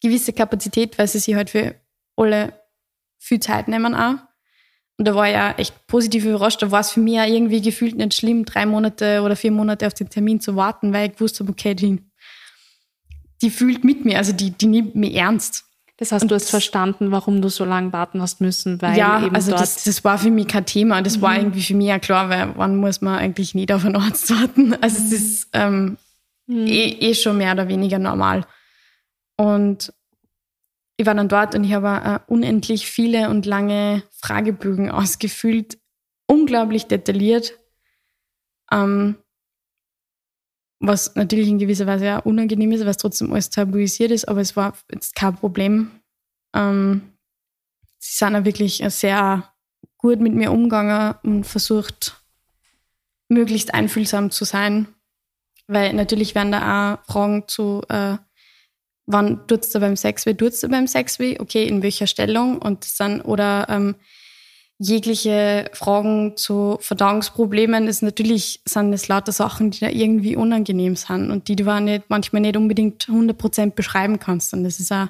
[0.00, 1.74] gewisse Kapazität, weil sie sich halt für
[2.16, 2.63] alle
[3.24, 4.16] viel Zeit nehmen auch.
[4.96, 6.62] Und da war ich ja echt positiv überrascht.
[6.62, 9.86] Da war es für mich ja irgendwie gefühlt nicht schlimm, drei Monate oder vier Monate
[9.86, 12.00] auf den Termin zu warten, weil ich wusste, okay, die,
[13.42, 15.64] die fühlt mit mir, also die, die nimmt mich ernst.
[15.96, 19.24] Das heißt, und du hast verstanden, warum du so lange warten hast müssen, weil ja,
[19.24, 21.02] eben also dort das, das war für mich kein Thema.
[21.02, 21.22] Das mhm.
[21.22, 24.30] war irgendwie für mich ja klar, weil wann muss man eigentlich nicht auf einen Arzt
[24.30, 24.76] warten?
[24.80, 25.96] Also es ist ähm,
[26.46, 26.66] mhm.
[26.66, 28.44] eh, eh schon mehr oder weniger normal.
[29.36, 29.92] Und
[30.96, 35.78] ich war dann dort und ich habe äh, unendlich viele und lange Fragebögen ausgefüllt,
[36.26, 37.58] unglaublich detailliert,
[38.72, 39.16] ähm,
[40.80, 44.40] was natürlich in gewisser Weise auch unangenehm ist, weil es trotzdem alles tabuisiert ist, aber
[44.40, 45.90] es war jetzt kein Problem.
[46.54, 47.14] Ähm,
[47.98, 49.50] sie sind auch wirklich sehr
[49.96, 52.20] gut mit mir umgegangen und versucht,
[53.28, 54.88] möglichst einfühlsam zu sein,
[55.66, 58.18] weil natürlich werden da auch Fragen zu äh,
[59.06, 62.58] wann tut's da beim Sex weh, tut's da beim Sex weh, okay, in welcher Stellung
[62.58, 63.94] und dann, oder ähm,
[64.78, 71.30] jegliche Fragen zu Verdauungsproblemen ist natürlich, sind es lauter Sachen, die da irgendwie unangenehm sind
[71.30, 75.08] und die du auch nicht, manchmal nicht unbedingt 100% beschreiben kannst und das ist auch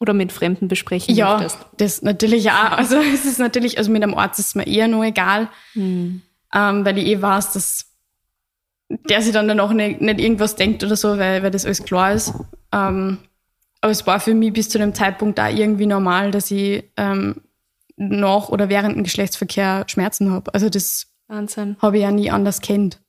[0.00, 1.58] oder mit Fremden besprechen ja, möchtest.
[1.78, 2.72] das natürlich auch.
[2.72, 6.22] Also es ist natürlich, also mit einem Arzt ist es mir eher nur egal, hm.
[6.54, 7.86] ähm, weil ich eh weiß, dass
[8.88, 12.12] der sich dann danach nicht, nicht irgendwas denkt oder so, weil, weil das alles klar
[12.12, 12.32] ist.
[12.72, 13.18] Ähm,
[13.80, 17.42] aber es war für mich bis zu dem Zeitpunkt da irgendwie normal, dass ich ähm,
[17.96, 20.52] nach oder während dem Geschlechtsverkehr Schmerzen habe.
[20.54, 21.06] Also das
[21.80, 23.00] habe ich ja nie anders kennt.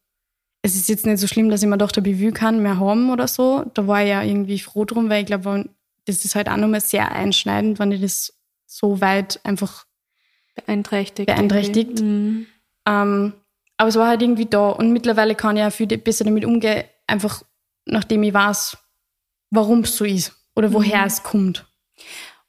[0.62, 3.12] Es ist jetzt nicht so schlimm, dass ich mir doch der Bevue kann mehr haben
[3.12, 3.66] oder so.
[3.74, 5.70] Da war ich ja irgendwie froh drum, weil ich glaube,
[6.06, 8.34] das ist halt auch nochmal sehr einschneidend, wenn ich das
[8.66, 9.86] so weit einfach
[10.56, 11.28] beeinträchtigt.
[11.28, 12.02] beeinträchtigt.
[12.02, 12.46] Mhm.
[12.86, 13.34] Ähm,
[13.78, 14.70] aber es war halt irgendwie da.
[14.70, 17.42] Und mittlerweile kann ich auch viel besser damit umgehen, einfach
[17.86, 18.78] nachdem ich weiß,
[19.52, 21.08] warum es so ist oder woher mhm.
[21.08, 21.66] es kommt.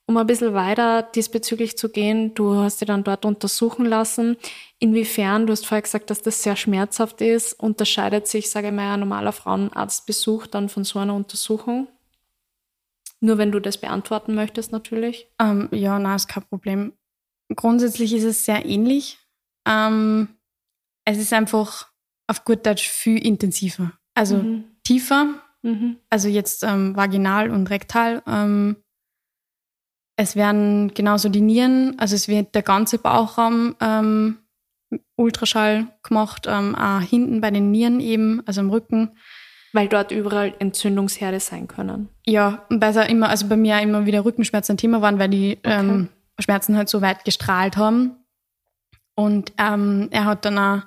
[0.07, 4.37] Um ein bisschen weiter diesbezüglich zu gehen, du hast dich dann dort untersuchen lassen.
[4.81, 8.94] Inwiefern, du hast vorher gesagt, dass das sehr schmerzhaft ist, unterscheidet sich, sage ich mal,
[8.94, 11.87] ein normaler Frauenarztbesuch dann von so einer Untersuchung?
[13.20, 15.29] Nur wenn du das beantworten möchtest, natürlich.
[15.38, 16.92] Ähm, ja, na, ist kein Problem.
[17.55, 19.18] Grundsätzlich ist es sehr ähnlich.
[19.68, 20.29] Ähm,
[21.05, 21.88] es ist einfach
[22.27, 23.92] auf gut Deutsch viel intensiver.
[24.14, 24.64] Also mhm.
[24.83, 25.96] tiefer, Mhm.
[26.09, 28.23] Also jetzt ähm, vaginal und rektal.
[28.27, 28.77] Ähm,
[30.16, 34.38] es werden genauso die Nieren, also es wird der ganze Bauchraum ähm,
[35.16, 39.16] Ultraschall gemacht, ähm, auch hinten bei den Nieren eben, also im Rücken.
[39.73, 42.09] Weil dort überall Entzündungsherde sein können.
[42.27, 45.59] Ja, weil es immer, also bei mir immer wieder Rückenschmerzen ein Thema waren, weil die
[45.59, 45.79] okay.
[45.79, 48.16] ähm, Schmerzen halt so weit gestrahlt haben.
[49.14, 50.83] Und ähm, er hat dann auch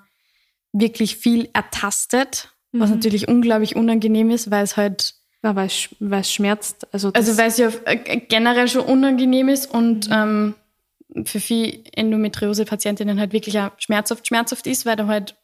[0.73, 2.95] wirklich viel ertastet was mhm.
[2.95, 5.15] natürlich unglaublich unangenehm ist, weil es halt.
[5.43, 6.87] Ja, weil es, weil es schmerzt.
[6.93, 10.55] Also, also weil es ja äh, generell schon unangenehm ist und mhm.
[11.15, 15.35] ähm, für viele Endometriose-Patientinnen halt wirklich auch schmerzhaft, schmerzhaft ist, weil da halt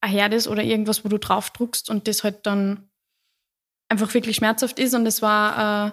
[0.00, 2.88] ein Herd ist oder irgendwas, wo du drauf druckst und das halt dann
[3.88, 4.94] einfach wirklich schmerzhaft ist.
[4.94, 5.92] Und es war äh,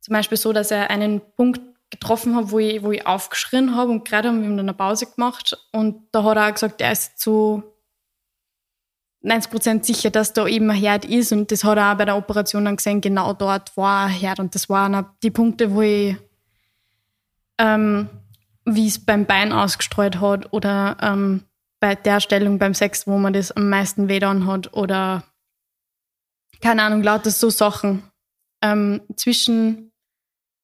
[0.00, 3.90] zum Beispiel so, dass er einen Punkt getroffen hat, wo ich, wo ich aufgeschrien habe
[3.90, 6.92] und gerade haben wir dann eine Pause gemacht und da hat er auch gesagt, er
[6.92, 7.62] ist zu
[9.20, 12.04] 90 Prozent sicher, dass da eben ein Herd ist und das hat er auch bei
[12.04, 15.82] der Operation dann gesehen, genau dort war ein Herd und das waren die Punkte, wo
[15.82, 16.16] ich,
[17.58, 18.08] ähm,
[18.64, 21.42] wie es beim Bein ausgestreut hat oder ähm,
[21.80, 25.24] bei der Stellung beim Sex, wo man das am meisten weh hat oder
[26.60, 28.02] keine Ahnung, lauter so Sachen
[28.62, 29.92] ähm, zwischen,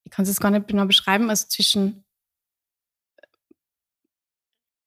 [0.05, 2.05] ich kann es jetzt gar nicht genau beschreiben, also zwischen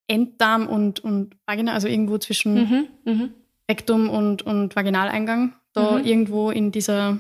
[0.08, 3.30] Enddarm und, und Vagina, also irgendwo zwischen mhm, mh.
[3.70, 5.56] Rektum und, und Vaginaleingang.
[5.74, 6.06] Da mhm.
[6.06, 7.20] irgendwo in dieser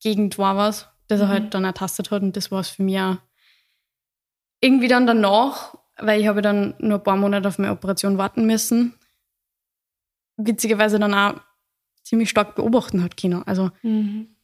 [0.00, 1.30] Gegend war was, das er mhm.
[1.30, 3.16] halt dann ertastet hat und das war es für mich auch.
[4.60, 8.46] Irgendwie dann danach, weil ich habe dann nur ein paar Monate auf meine Operation warten
[8.46, 8.94] müssen,
[10.36, 11.40] witzigerweise dann auch
[12.02, 13.42] ziemlich stark beobachten hat Kino.
[13.46, 14.36] Also mhm.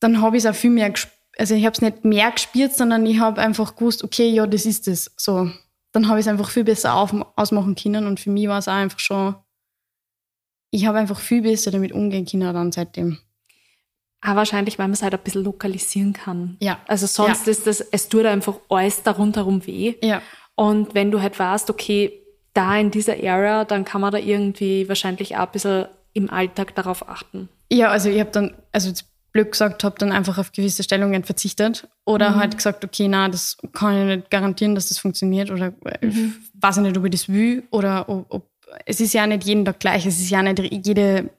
[0.00, 1.14] dann habe ich es auch viel mehr gespürt.
[1.36, 4.66] Also ich habe es nicht mehr gespürt, sondern ich habe einfach gewusst, okay, ja, das
[4.66, 5.12] ist es.
[5.16, 5.50] So,
[5.90, 8.68] dann habe ich es einfach viel besser auf, ausmachen können und für mich war es
[8.68, 9.34] auch einfach schon
[10.74, 13.18] ich habe einfach viel besser damit umgehen können dann seitdem.
[14.20, 16.56] Ah, wahrscheinlich, weil man es halt ein bisschen lokalisieren kann.
[16.60, 16.80] Ja.
[16.88, 17.52] Also sonst ja.
[17.52, 19.94] ist das, es tut einfach alles da rundherum weh.
[20.02, 20.20] Ja.
[20.56, 22.12] Und wenn du halt weißt, okay,
[22.54, 26.74] da in dieser Area, dann kann man da irgendwie wahrscheinlich auch ein bisschen im Alltag
[26.74, 27.48] darauf achten.
[27.70, 28.92] Ja, also ich habe dann, also
[29.32, 32.36] blöd gesagt, habe dann einfach auf gewisse Stellungen verzichtet oder mhm.
[32.36, 36.34] halt gesagt, okay, na, das kann ich nicht garantieren, dass das funktioniert oder mhm.
[36.54, 38.53] weiß ich nicht, ob ich das will oder ob, ob
[38.86, 41.30] es ist ja nicht jeden Tag gleich, es ist ja nicht jede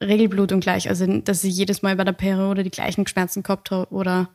[0.00, 0.88] Regelblutung gleich.
[0.88, 4.30] Also, dass ich jedes Mal bei der Periode die gleichen Schmerzen gehabt habe oder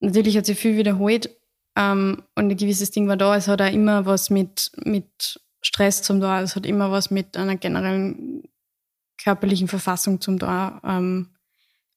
[0.00, 1.30] natürlich hat sich viel wiederholt,
[1.78, 3.36] Ähm, und ein gewisses Ding war da.
[3.36, 6.40] Es hat auch immer was mit, mit Stress zum da.
[6.40, 8.44] Es hat immer was mit einer generellen
[9.22, 10.80] körperlichen Verfassung zum da.
[10.84, 11.34] Ähm,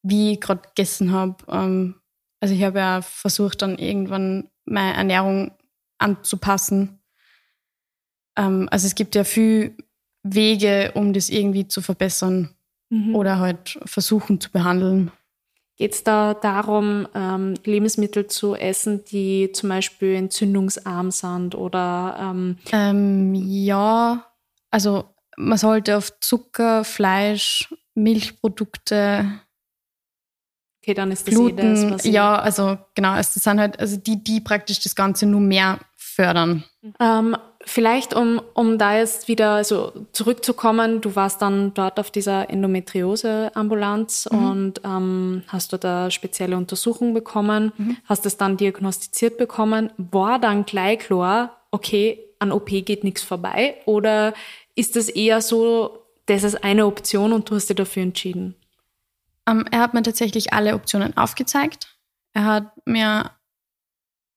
[0.03, 1.37] wie ich gerade gegessen habe.
[1.47, 1.95] Ähm,
[2.41, 5.51] also ich habe ja versucht, dann irgendwann meine Ernährung
[5.97, 6.98] anzupassen.
[8.39, 9.75] Ähm, also es gibt ja viel
[10.23, 12.55] Wege, um das irgendwie zu verbessern
[12.89, 13.15] mhm.
[13.15, 15.11] oder halt versuchen zu behandeln.
[15.77, 22.17] Geht es da darum, ähm, Lebensmittel zu essen, die zum Beispiel entzündungsarm sind oder?
[22.19, 24.25] Ähm ähm, ja,
[24.71, 25.05] also
[25.37, 29.39] man sollte auf Zucker, Fleisch, Milchprodukte.
[30.81, 34.21] Okay, dann ist das Gluten, eh das, Ja, also genau, es sind halt also die,
[34.21, 36.65] die praktisch das Ganze nur mehr fördern.
[36.99, 42.49] Ähm, vielleicht, um, um da jetzt wieder so zurückzukommen, du warst dann dort auf dieser
[42.49, 44.49] Endometriose-Ambulanz mhm.
[44.49, 47.97] und ähm, hast dort eine spezielle Untersuchung bekommen, mhm.
[48.05, 49.91] hast es dann diagnostiziert bekommen.
[49.97, 53.75] War dann gleich klar, okay, an OP geht nichts vorbei?
[53.85, 54.33] Oder
[54.75, 58.55] ist das eher so, das ist eine Option und du hast dich dafür entschieden?
[59.47, 61.97] Um, ähm, er hat mir tatsächlich alle Optionen aufgezeigt.
[62.33, 63.31] Er hat mir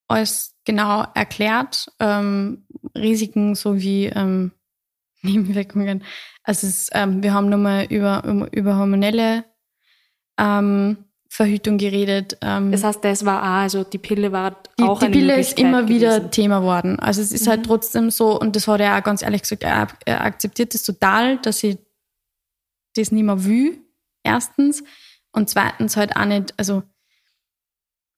[0.09, 2.67] alles genau erklärt, ähm,
[2.97, 4.53] Risiken sowie ähm,
[5.23, 6.03] Nebenwirkungen.
[6.43, 9.45] Also es, ähm, wir haben nochmal über, über hormonelle
[10.39, 10.97] ähm,
[11.29, 12.37] Verhütung geredet.
[12.43, 15.59] Ähm, das heißt, das war auch, also die Pille war die, auch die Pille ist
[15.59, 15.95] immer gewesen.
[15.95, 16.99] wieder Thema geworden.
[16.99, 17.61] Also es ist halt mhm.
[17.61, 20.83] halt trotzdem so, und das hat er auch ganz ehrlich gesagt, er, er akzeptiert das
[20.83, 21.79] total, dass ich
[22.97, 23.79] das nicht mehr will,
[24.23, 24.85] erstens.
[25.33, 26.83] Und zweitens halt auch nicht, also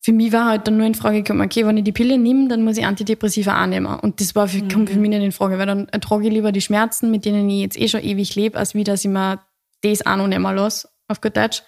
[0.05, 2.47] für mich war halt dann nur in Frage gekommen, okay, wenn ich die Pille nehme,
[2.49, 3.87] dann muss ich Antidepressiva annehmen.
[3.87, 4.69] Und das war für, mhm.
[4.69, 7.49] kommt für mich nicht in Frage, weil dann ertrage ich lieber die Schmerzen, mit denen
[7.49, 9.41] ich jetzt eh schon ewig lebe, als wie, dass ich mir
[9.81, 11.63] das auch noch nehmen lasse, auf gut Deutsch.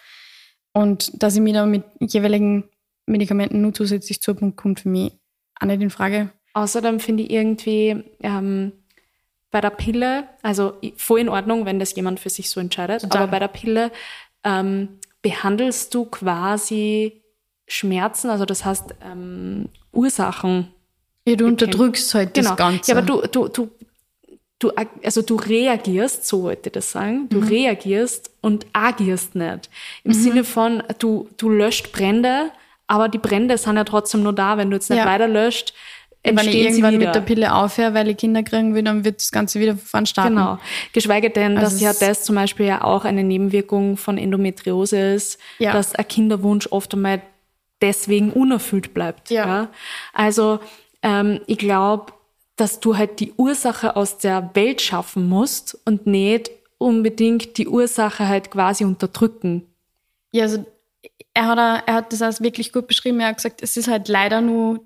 [0.75, 2.65] Und dass ich mich da mit jeweiligen
[3.07, 5.13] Medikamenten nur zusätzlich zu Punkt kommt für mich
[5.59, 6.31] auch nicht in Frage.
[6.53, 8.73] Außerdem finde ich irgendwie ähm,
[9.51, 13.23] bei der Pille, also voll in Ordnung, wenn das jemand für sich so entscheidet, Total.
[13.23, 13.93] aber bei der Pille
[14.45, 17.23] ähm, behandelst du quasi
[17.67, 20.69] Schmerzen, also das heißt ähm, Ursachen.
[21.27, 22.51] Ja, du unterdrückst halt genau.
[22.51, 22.93] das Ganze.
[22.93, 23.71] Ja, aber du, du, du,
[24.61, 24.71] du,
[25.03, 27.49] also du reagierst, so wollte ich das sagen, du mhm.
[27.49, 29.69] reagierst und agierst nicht.
[30.05, 30.15] Im mhm.
[30.15, 32.51] Sinne von, du, du löscht Brände,
[32.87, 35.07] aber die Brände sind ja trotzdem nur da, wenn du jetzt nicht ja.
[35.07, 35.75] weiter löscht.
[36.23, 39.31] Wenn ich irgendwann mit der Pille aufhöre, weil ich Kinder kriegen will, dann wird das
[39.31, 40.35] Ganze wieder von starten.
[40.35, 40.59] Genau.
[40.93, 45.39] Geschweige denn, also dass ja das zum Beispiel ja auch eine Nebenwirkung von Endometriose ist,
[45.59, 45.73] ja.
[45.73, 47.23] dass ein Kinderwunsch oft einmal
[47.81, 49.31] deswegen unerfüllt bleibt.
[49.31, 49.47] Ja.
[49.47, 49.69] ja?
[50.13, 50.61] Also
[51.03, 52.13] ähm, ich glaube,
[52.57, 58.29] dass du halt die Ursache aus der Welt schaffen musst und nicht unbedingt die Ursache
[58.29, 59.67] halt quasi unterdrücken.
[60.33, 60.65] Ja, also
[61.35, 63.21] er hat, er hat das als wirklich gut beschrieben.
[63.21, 64.81] Er hat gesagt, es ist halt leider nur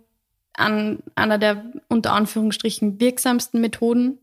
[0.54, 4.18] an einer der unter Anführungsstrichen wirksamsten Methoden,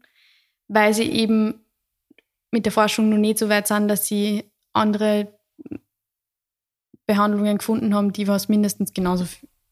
[0.67, 1.62] weil sie eben
[2.51, 5.27] mit der Forschung noch nicht so weit sind, dass sie andere
[7.08, 9.26] Behandlungen gefunden haben, die was mindestens genauso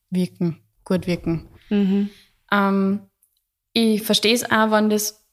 [0.10, 1.48] wirken, gut wirken.
[1.70, 2.10] Mhm.
[2.52, 3.02] Ähm,
[3.74, 5.28] ich verstehe es auch, wenn das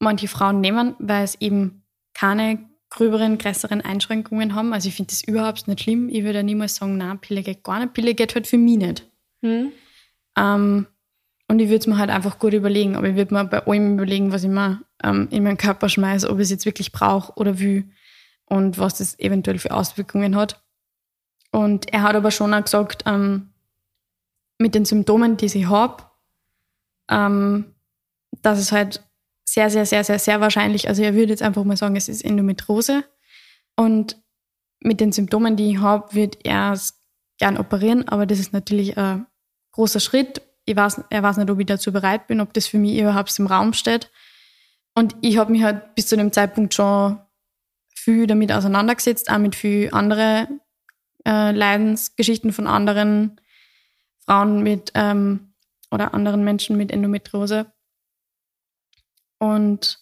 [0.00, 2.58] manche Frauen nehmen, weil es eben keine
[2.90, 4.74] gröberen, größeren Einschränkungen haben.
[4.74, 6.08] Also ich finde das überhaupt nicht schlimm.
[6.10, 7.94] Ich würde ja niemals sagen, nein, Pille geht gar nicht.
[7.94, 9.08] Pille geht halt für mich nicht.
[9.40, 9.72] Mhm.
[10.36, 10.86] Ähm,
[11.48, 12.96] und ich würde es mir halt einfach gut überlegen.
[12.96, 16.28] Aber ich würde mir bei allem überlegen, was ich mir ähm, in meinen Körper schmeiße,
[16.28, 17.90] ob ich es jetzt wirklich brauche oder will
[18.46, 20.62] und was das eventuell für Auswirkungen hat.
[21.52, 23.52] Und er hat aber schon auch gesagt, ähm,
[24.58, 26.04] mit den Symptomen, die ich habe,
[27.10, 27.74] ähm,
[28.40, 29.04] dass es halt
[29.44, 32.24] sehr, sehr, sehr, sehr, sehr wahrscheinlich, also er würde jetzt einfach mal sagen, es ist
[32.24, 33.04] Endometrose.
[33.76, 34.16] Und
[34.80, 36.98] mit den Symptomen, die ich habe, wird er es
[37.38, 39.26] gern operieren, aber das ist natürlich ein
[39.72, 40.40] großer Schritt.
[40.64, 43.38] Ich weiß, er weiß nicht, ob ich dazu bereit bin, ob das für mich überhaupt
[43.38, 44.10] im Raum steht.
[44.94, 47.18] Und ich habe mich halt bis zu dem Zeitpunkt schon
[47.94, 50.61] viel damit auseinandergesetzt, auch mit viel anderen
[51.26, 53.40] äh, Leidensgeschichten von anderen
[54.24, 55.54] Frauen mit ähm,
[55.90, 57.72] oder anderen Menschen mit Endometriose.
[59.38, 59.98] Und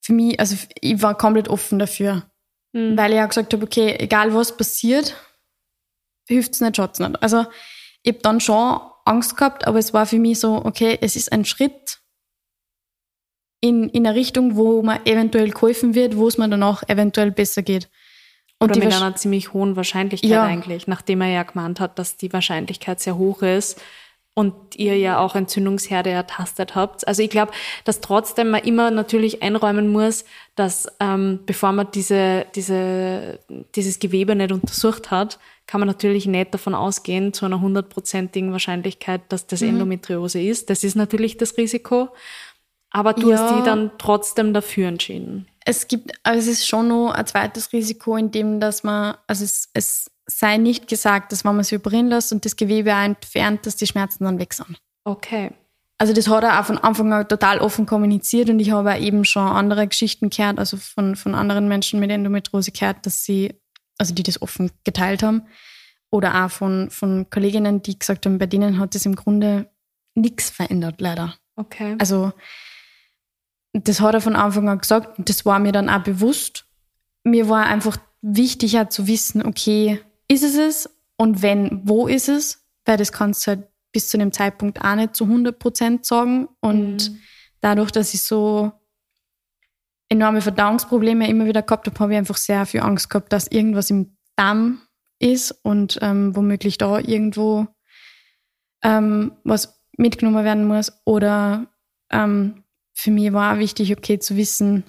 [0.00, 2.30] für mich, also ich war komplett offen dafür,
[2.72, 2.96] mhm.
[2.96, 5.16] weil ich auch gesagt habe, okay, egal was passiert,
[6.26, 7.22] hilft es nicht, schaut nicht.
[7.22, 7.46] Also
[8.02, 11.32] ich habe dann schon Angst gehabt, aber es war für mich so, okay, es ist
[11.32, 12.00] ein Schritt
[13.60, 17.62] in, in eine Richtung, wo man eventuell geholfen wird, wo es mir danach eventuell besser
[17.62, 17.88] geht.
[18.58, 20.42] Und Oder mit einer ziemlich hohen Wahrscheinlichkeit ja.
[20.42, 23.80] eigentlich, nachdem er ja gemeint hat, dass die Wahrscheinlichkeit sehr hoch ist,
[24.38, 27.08] und ihr ja auch Entzündungsherde ertastet habt.
[27.08, 27.52] Also ich glaube,
[27.84, 33.38] dass trotzdem man immer natürlich einräumen muss, dass ähm, bevor man diese, diese,
[33.74, 39.22] dieses Gewebe nicht untersucht hat, kann man natürlich nicht davon ausgehen, zu einer hundertprozentigen Wahrscheinlichkeit,
[39.30, 39.70] dass das mhm.
[39.70, 40.68] Endometriose ist.
[40.68, 42.10] Das ist natürlich das Risiko.
[42.90, 43.38] Aber du ja.
[43.38, 45.48] hast dich dann trotzdem dafür entschieden.
[45.68, 49.42] Es gibt, also es ist schon noch ein zweites Risiko, in dem, dass man, also
[49.42, 53.66] es, es sei nicht gesagt, dass wenn man sich operieren lässt und das Gewebe entfernt,
[53.66, 54.80] dass die Schmerzen dann weg sind.
[55.04, 55.50] Okay.
[55.98, 58.98] Also das hat er auch von Anfang an total offen kommuniziert und ich habe auch
[58.98, 63.54] eben schon andere Geschichten gehört, also von, von anderen Menschen mit Endometriose gehört, dass sie,
[63.98, 65.42] also die das offen geteilt haben.
[66.10, 69.68] Oder auch von, von Kolleginnen, die gesagt haben, bei denen hat es im Grunde
[70.14, 71.34] nichts verändert, leider.
[71.56, 71.96] Okay.
[71.98, 72.32] Also
[73.84, 76.66] das hat er von Anfang an gesagt und das war mir dann auch bewusst.
[77.24, 80.90] Mir war einfach wichtiger zu wissen, okay, ist es es?
[81.16, 82.66] Und wenn, wo ist es?
[82.84, 86.48] Weil das kannst du halt bis zu dem Zeitpunkt auch nicht zu 100 Prozent sagen.
[86.60, 87.18] Und mhm.
[87.60, 88.72] dadurch, dass ich so
[90.08, 93.90] enorme Verdauungsprobleme immer wieder gehabt habe, habe ich einfach sehr viel Angst gehabt, dass irgendwas
[93.90, 94.82] im Darm
[95.18, 97.66] ist und ähm, womöglich da irgendwo
[98.82, 100.92] ähm, was mitgenommen werden muss.
[101.04, 101.66] Oder
[102.10, 102.64] ähm,
[102.96, 104.84] für mich war auch wichtig, okay, zu wissen,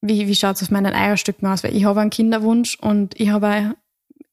[0.00, 3.30] wie, wie schaut es auf meinen Eierstücken aus, weil ich habe einen Kinderwunsch und ich
[3.30, 3.76] habe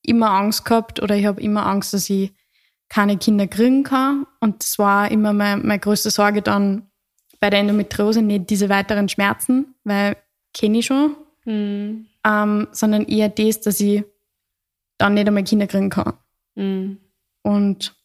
[0.01, 2.33] immer Angst gehabt oder ich habe immer Angst, dass ich
[2.89, 4.25] keine Kinder kriegen kann.
[4.39, 6.89] Und das war immer meine, meine größte Sorge dann
[7.39, 10.17] bei der Endometriose, nicht diese weiteren Schmerzen, weil
[10.55, 11.15] kenne ich schon,
[11.45, 12.07] mhm.
[12.25, 14.03] ähm, sondern eher das, dass ich
[14.97, 16.13] dann nicht einmal Kinder kriegen kann.
[16.55, 16.97] Mhm.
[17.43, 17.95] Und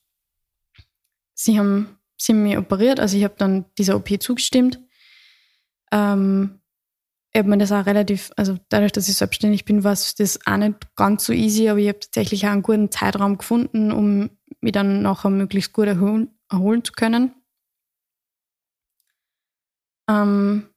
[1.33, 4.81] sie haben, sie haben mich operiert, also ich habe dann dieser OP zugestimmt.
[5.93, 6.61] Ähm,
[7.33, 10.39] ich habe mir das auch relativ, also dadurch, dass ich selbstständig bin, war es das
[10.47, 14.31] auch nicht ganz so easy, aber ich habe tatsächlich auch einen guten Zeitraum gefunden, um
[14.61, 17.35] mich dann nachher möglichst gut erholen, erholen zu können.
[20.09, 20.69] Ähm,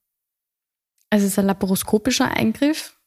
[1.12, 3.00] also es ist ein laparoskopischer Eingriff.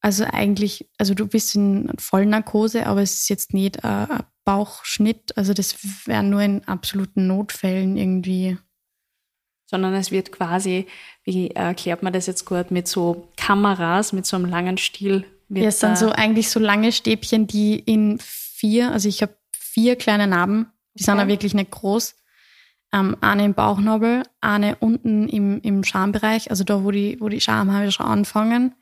[0.00, 5.36] Also eigentlich, also du bist in Vollnarkose, aber es ist jetzt nicht ein Bauchschnitt.
[5.36, 8.58] Also das wäre nur in absoluten Notfällen irgendwie
[9.68, 10.86] sondern es wird quasi,
[11.24, 15.26] wie erklärt man das jetzt gut, mit so Kameras, mit so einem langen Stiel.
[15.48, 19.36] Wird ja, es sind so eigentlich so lange Stäbchen, die in vier, also ich habe
[19.52, 21.04] vier kleine Narben, die okay.
[21.04, 22.16] sind ja wirklich nicht groß.
[22.94, 27.40] Ähm, eine im Bauchnabel, eine unten im, im Schambereich, also da, wo die, wo die
[27.40, 28.74] Schamhaare schon anfangen,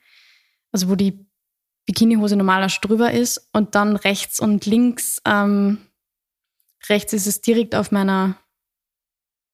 [0.70, 1.26] also wo die
[1.86, 5.78] Bikinihose normaler drüber ist und dann rechts und links, ähm,
[6.88, 8.36] rechts ist es direkt auf meiner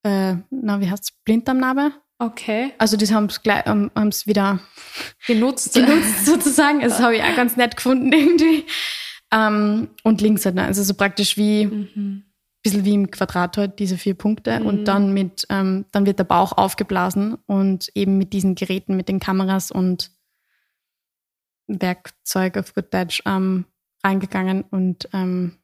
[0.02, 1.92] äh, na, wie heißt es, Blinddarmnarbe.
[2.18, 2.72] Okay.
[2.78, 4.60] Also das haben es gleich, ähm, wieder
[5.26, 6.80] genutzt, genutzt sozusagen.
[6.80, 8.64] Das habe ich auch ganz nett gefunden irgendwie.
[9.32, 10.64] Ähm, und links halt, ne?
[10.64, 12.24] also so praktisch wie, mhm.
[12.62, 14.60] bisschen wie im Quadrat halt, diese vier Punkte.
[14.60, 14.66] Mhm.
[14.66, 19.08] Und dann mit, ähm, dann wird der Bauch aufgeblasen und eben mit diesen Geräten, mit
[19.08, 20.12] den Kameras und
[21.66, 23.64] Werkzeug auf gut Deutsch ähm,
[24.04, 25.58] reingegangen und ähm,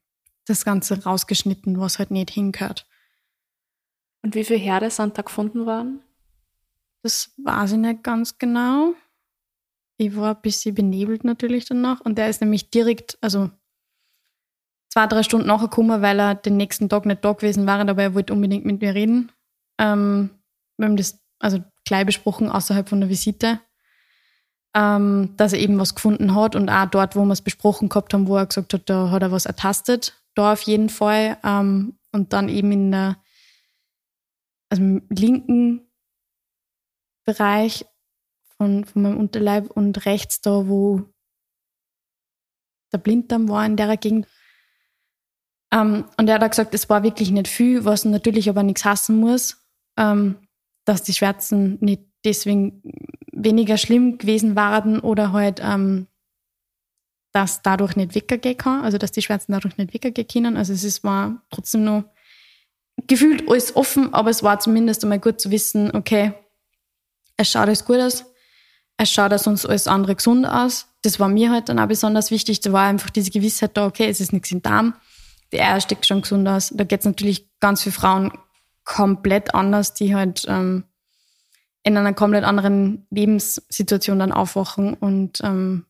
[0.46, 2.86] das Ganze rausgeschnitten, was halt nicht hingehört.
[4.22, 6.02] Und wie viele Herde sind da gefunden worden?
[7.02, 8.94] Das weiß ich nicht ganz genau.
[9.96, 12.00] Ich war ein bisschen benebelt natürlich danach.
[12.00, 13.50] Und der ist nämlich direkt, also
[14.90, 18.02] zwei, drei Stunden nachher gekommen, weil er den nächsten Tag nicht da gewesen war, aber
[18.02, 19.30] er wollte unbedingt mit mir reden.
[19.78, 20.30] Ähm,
[20.76, 23.60] wir haben das also gleich besprochen, außerhalb von der Visite,
[24.74, 28.12] ähm, dass er eben was gefunden hat und auch dort, wo wir es besprochen gehabt
[28.12, 31.38] haben, wo er gesagt hat, da hat er was ertastet, da auf jeden Fall.
[31.44, 33.16] Ähm, und dann eben in der
[34.68, 35.90] also im linken
[37.24, 37.84] Bereich
[38.56, 41.04] von, von meinem Unterleib und rechts da, wo
[42.92, 44.26] der Blinddarm war in der Gegend.
[45.72, 49.18] Ähm, und er hat gesagt, es war wirklich nicht viel, was natürlich aber nichts hassen
[49.20, 49.62] muss,
[49.98, 50.36] ähm,
[50.86, 52.82] dass die Schmerzen nicht deswegen
[53.32, 56.08] weniger schlimm gewesen waren oder halt, ähm,
[57.32, 60.56] dass dadurch nicht weggehen kann, also dass die Schmerzen dadurch nicht weggehen können.
[60.56, 62.04] Also es ist, war trotzdem noch
[63.06, 66.32] gefühlt alles offen, aber es war zumindest einmal gut zu wissen, okay,
[67.36, 68.24] es schaut alles gut aus,
[68.96, 70.86] es schaut auch sonst alles andere gesund aus.
[71.02, 72.60] Das war mir halt dann auch besonders wichtig.
[72.60, 74.94] Da war einfach diese Gewissheit da, okay, es ist nichts im Darm,
[75.52, 76.72] die Eier steckt schon gesund aus.
[76.74, 78.32] Da geht es natürlich ganz viele Frauen
[78.84, 80.84] komplett anders, die halt ähm,
[81.84, 85.86] in einer komplett anderen Lebenssituation dann aufwachen und ähm,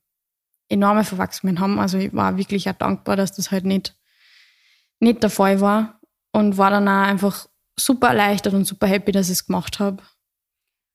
[0.69, 1.79] enorme Verwachsungen haben.
[1.79, 3.97] Also ich war wirklich auch dankbar, dass das halt nicht,
[5.01, 5.98] nicht der Fall war
[6.33, 7.49] und war dann auch einfach
[7.79, 10.03] super erleichtert und super happy, dass ich es gemacht habe.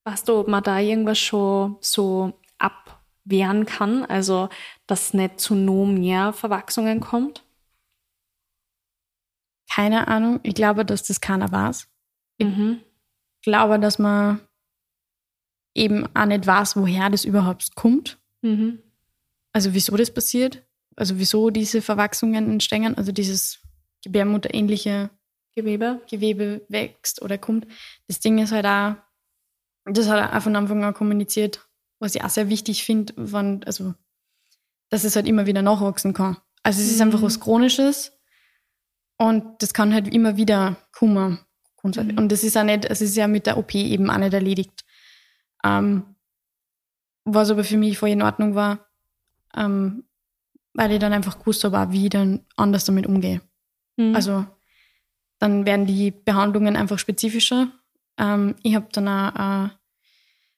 [0.06, 4.50] Weißt du, ob man da irgendwas schon so abwehren kann, also
[4.86, 7.44] dass es nicht zu noch mehr Verwachsungen kommt?
[9.72, 10.40] Keine Ahnung.
[10.44, 11.88] Ich glaube, dass das keiner weiß.
[12.38, 12.82] Ich Mhm.
[13.42, 14.42] glaube, dass man
[15.76, 18.20] eben auch nicht weiß, woher das überhaupt kommt.
[18.42, 18.80] Mhm.
[19.54, 20.64] Also wieso das passiert.
[20.96, 22.96] Also wieso diese Verwachsungen entstehen.
[22.96, 23.62] Also dieses
[24.04, 25.10] gebärmutterähnliche
[25.56, 26.02] Gewebe.
[26.10, 27.68] Gewebe wächst oder kommt.
[28.08, 28.96] Das Ding ist halt auch,
[29.86, 31.68] das hat er auch von Anfang an kommuniziert,
[32.00, 33.14] was ich auch sehr wichtig finde,
[33.66, 33.94] also,
[34.90, 36.38] dass es halt immer wieder nachwachsen kann.
[36.64, 37.04] Also es ist Mhm.
[37.04, 38.12] einfach was Chronisches
[39.18, 41.40] und das kann halt immer wieder kommen.
[41.84, 42.18] Mhm.
[42.18, 44.86] Und das ist auch nicht, es ist ja mit der OP eben auch nicht erledigt.
[45.66, 46.16] Ähm,
[47.26, 48.88] was aber für mich voll in Ordnung war,
[49.56, 50.06] ähm,
[50.74, 53.42] weil ich dann einfach gewusst habe, wie ich dann anders damit umgehe.
[53.98, 54.16] Mhm.
[54.16, 54.46] Also
[55.44, 57.68] dann werden die Behandlungen einfach spezifischer.
[58.18, 59.70] Ähm, ich habe dann auch äh,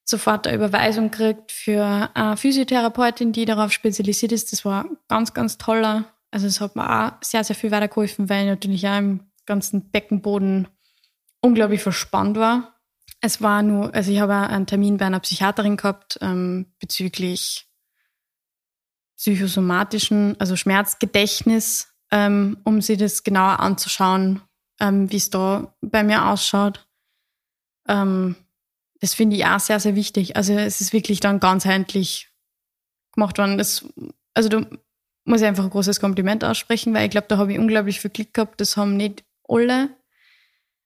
[0.04, 4.52] sofort eine Überweisung gekriegt für eine Physiotherapeutin, die darauf spezialisiert ist.
[4.52, 6.06] Das war ganz, ganz toller.
[6.30, 9.90] Also es hat mir auch sehr, sehr viel weitergeholfen, weil ich natürlich auch im ganzen
[9.90, 10.68] Beckenboden
[11.42, 12.80] unglaublich verspannt war.
[13.22, 17.68] Es war nur, also ich habe einen Termin bei einer Psychiaterin gehabt ähm, bezüglich
[19.18, 24.42] psychosomatischen, also Schmerzgedächtnis, ähm, um sich das genauer anzuschauen,
[24.80, 26.88] ähm, wie es da bei mir ausschaut.
[27.88, 28.36] Ähm,
[29.00, 30.36] das finde ich auch sehr, sehr wichtig.
[30.36, 32.30] Also es ist wirklich dann ganzheitlich
[33.14, 33.58] gemacht worden.
[33.58, 33.86] Das,
[34.34, 34.66] also da
[35.26, 38.12] muss ich einfach ein großes Kompliment aussprechen, weil ich glaube, da habe ich unglaublich viel
[38.12, 38.60] Glück gehabt.
[38.62, 39.90] Das haben nicht alle.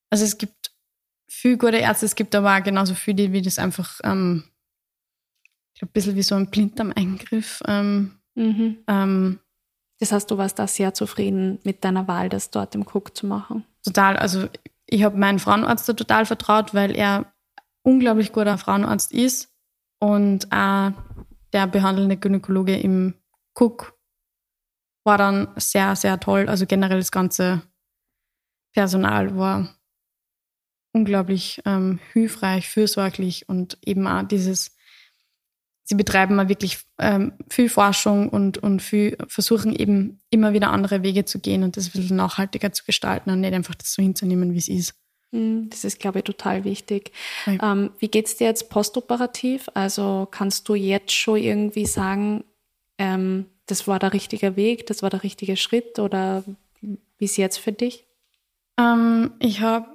[0.10, 0.72] Also es gibt
[1.30, 4.44] viel gute Ärzte, es gibt aber auch genauso viele, wie das einfach, ähm,
[5.74, 7.62] ich glaube, ein bisschen wie so ein Blinddarm-Eingriff.
[7.68, 8.78] Ähm, Mhm.
[8.88, 9.40] ähm,
[10.00, 13.28] Das heißt, du warst da sehr zufrieden mit deiner Wahl, das dort im Cook zu
[13.28, 13.66] machen.
[13.84, 14.47] Total, also
[14.86, 17.32] ich habe meinen Frauenarzt da total vertraut, weil er
[17.84, 19.53] unglaublich guter Frauenarzt ist
[19.99, 20.91] und auch
[21.53, 23.15] der behandelnde Gynäkologe im
[23.55, 23.97] Cook
[25.03, 26.47] war dann sehr, sehr toll.
[26.47, 27.61] Also generell das ganze
[28.73, 29.75] Personal war
[30.93, 34.75] unglaublich ähm, hilfreich, fürsorglich und eben auch dieses,
[35.90, 41.02] sie betreiben mal wirklich ähm, viel Forschung und, und viel, versuchen eben immer wieder andere
[41.02, 44.04] Wege zu gehen und das ein bisschen nachhaltiger zu gestalten und nicht einfach das so
[44.04, 44.94] hinzunehmen, wie es ist.
[45.32, 47.12] Mhm, Das ist, glaube ich, total wichtig.
[47.48, 47.72] Ja.
[47.72, 49.68] Ähm, wie geht's dir jetzt postoperativ?
[49.74, 52.44] Also kannst du jetzt schon irgendwie sagen,
[53.00, 56.44] ähm, das war der richtige Weg, das war der richtige Schritt oder
[56.82, 58.06] wie ist jetzt für dich?
[58.80, 59.88] Ähm, ich habe,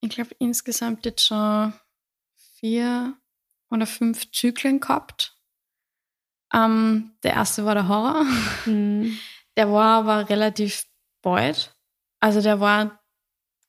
[0.00, 1.72] ich glaube, insgesamt jetzt schon
[2.58, 3.14] vier
[3.70, 5.36] oder fünf Zyklen gehabt.
[6.52, 8.24] Ähm, der erste war der Horror.
[8.66, 9.16] Mhm.
[9.56, 10.86] Der war aber relativ
[11.22, 11.76] bald.
[12.20, 13.00] Also der war,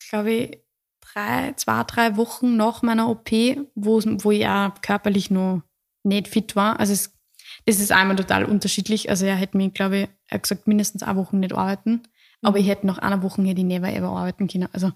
[0.09, 0.59] glaube ich,
[1.01, 3.31] drei, zwei, drei Wochen nach meiner OP,
[3.75, 5.63] wo, wo ich auch körperlich noch
[6.03, 6.79] nicht fit war.
[6.79, 7.17] Also es,
[7.65, 9.09] das ist einmal total unterschiedlich.
[9.09, 12.03] Also er hätte mir, glaube ich, er hat gesagt, mindestens eine Woche nicht arbeiten.
[12.41, 14.69] Aber ich hätte nach einer Woche hätte ich never ever arbeiten können.
[14.71, 14.91] Also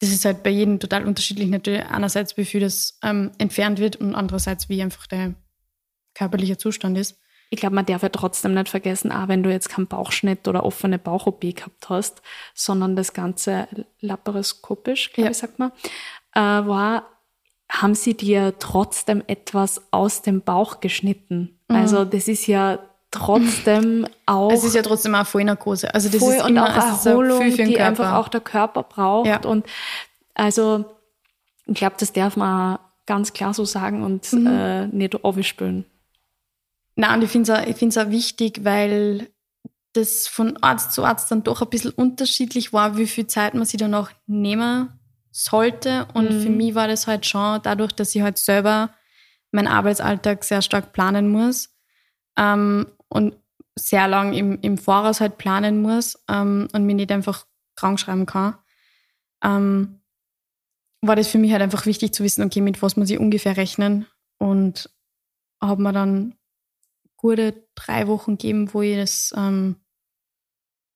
[0.00, 1.48] das ist halt bei jedem total unterschiedlich.
[1.48, 5.34] Natürlich einerseits, wie viel das ähm, entfernt wird und andererseits, wie einfach der
[6.14, 7.18] körperliche Zustand ist.
[7.48, 10.64] Ich glaube, man darf ja trotzdem nicht vergessen, auch wenn du jetzt keinen Bauchschnitt oder
[10.64, 12.20] offene Bauch-OP gehabt hast,
[12.54, 13.68] sondern das Ganze
[14.00, 15.30] laparoskopisch, glaube Ja.
[15.30, 15.70] ich, sagt man,
[16.34, 17.08] äh, war,
[17.70, 21.60] haben sie dir trotzdem etwas aus dem Bauch geschnitten.
[21.68, 22.78] Also das ist ja
[23.18, 25.92] trotzdem auch Es ist ja trotzdem auch Vollnarkose.
[25.94, 27.80] Also das voll ist und immer auch es ist auch Erholung, viel für den die
[27.80, 29.26] einfach auch der Körper braucht.
[29.26, 29.40] Ja.
[29.44, 29.66] Und
[30.34, 30.84] also
[31.66, 34.46] ich glaube, das darf man ganz klar so sagen und Mhm.
[34.46, 35.84] äh, nicht aufspülen.
[36.96, 39.28] Nein, und ich finde es auch, ich find's auch wichtig, weil
[39.92, 43.64] das von Arzt zu Arzt dann doch ein bisschen unterschiedlich war, wie viel Zeit man
[43.64, 44.90] sich danach nehmen
[45.30, 46.06] sollte.
[46.14, 46.40] Und Mhm.
[46.42, 48.90] für mich war das halt schon dadurch, dass ich halt selber
[49.52, 51.70] meinen Arbeitsalltag sehr stark planen muss
[52.36, 53.36] ähm, und
[53.74, 58.26] sehr lang im, im Voraus halt planen muss ähm, und mir nicht einfach krank schreiben
[58.26, 58.56] kann,
[59.42, 60.00] ähm,
[61.02, 63.56] war das für mich halt einfach wichtig zu wissen, okay, mit was muss ich ungefähr
[63.56, 64.06] rechnen
[64.38, 64.90] und
[65.60, 66.34] habe mir dann
[67.16, 69.76] gute drei Wochen gegeben, wo ich das ähm,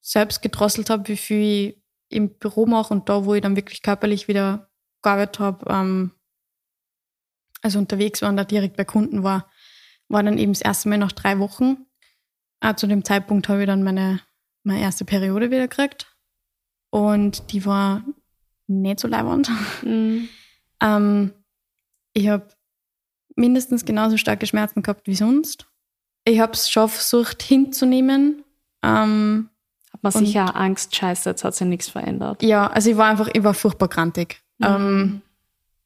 [0.00, 3.82] selbst gedrosselt habe, wie viel ich im Büro mache und da, wo ich dann wirklich
[3.82, 4.70] körperlich wieder
[5.02, 6.12] gearbeitet habe, ähm,
[7.62, 9.50] also unterwegs war und da direkt bei Kunden war,
[10.08, 11.86] war dann eben das erste Mal nach drei Wochen.
[12.60, 14.20] Äh, zu dem Zeitpunkt habe ich dann meine,
[14.64, 16.14] meine erste Periode wieder gekriegt
[16.90, 18.02] und die war
[18.66, 19.50] nicht so leibend.
[19.82, 20.28] Mhm.
[20.82, 21.34] Ähm,
[22.14, 22.48] ich habe
[23.36, 25.66] mindestens genauso starke Schmerzen gehabt wie sonst.
[26.24, 28.44] Ich habe es schon versucht hinzunehmen.
[28.82, 29.50] Ähm,
[29.92, 32.42] Hat man sicher Angst, scheiße, jetzt hat sich nichts verändert.
[32.42, 34.40] ja, also ich war einfach, ich war furchtbar krantig.
[34.62, 35.20] Ähm,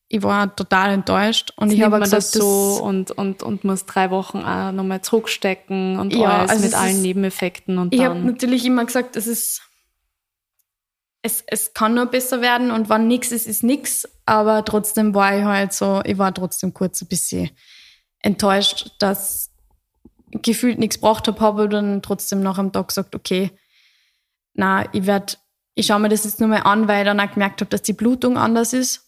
[0.09, 4.11] ich war total enttäuscht und ich habe gesagt, das so und, und, und muss drei
[4.11, 8.18] Wochen auch nochmal zurückstecken und Ja, alles also mit allen ist- Nebeneffekten und ich habe
[8.18, 9.62] natürlich immer gesagt, es ist,
[11.22, 14.07] es, es kann nur besser werden und wenn nichts ist, ist nichts.
[14.26, 17.50] Aber trotzdem war ich halt so, ich war trotzdem kurz ein bisschen
[18.20, 19.50] enttäuscht, dass
[20.30, 23.50] ich gefühlt nichts braucht habe, habe dann trotzdem nach einem Tag gesagt, okay,
[24.52, 25.34] na, ich werde,
[25.74, 27.82] ich schaue mir das jetzt nur mal an, weil ich dann auch gemerkt habe, dass
[27.82, 29.03] die Blutung anders ist.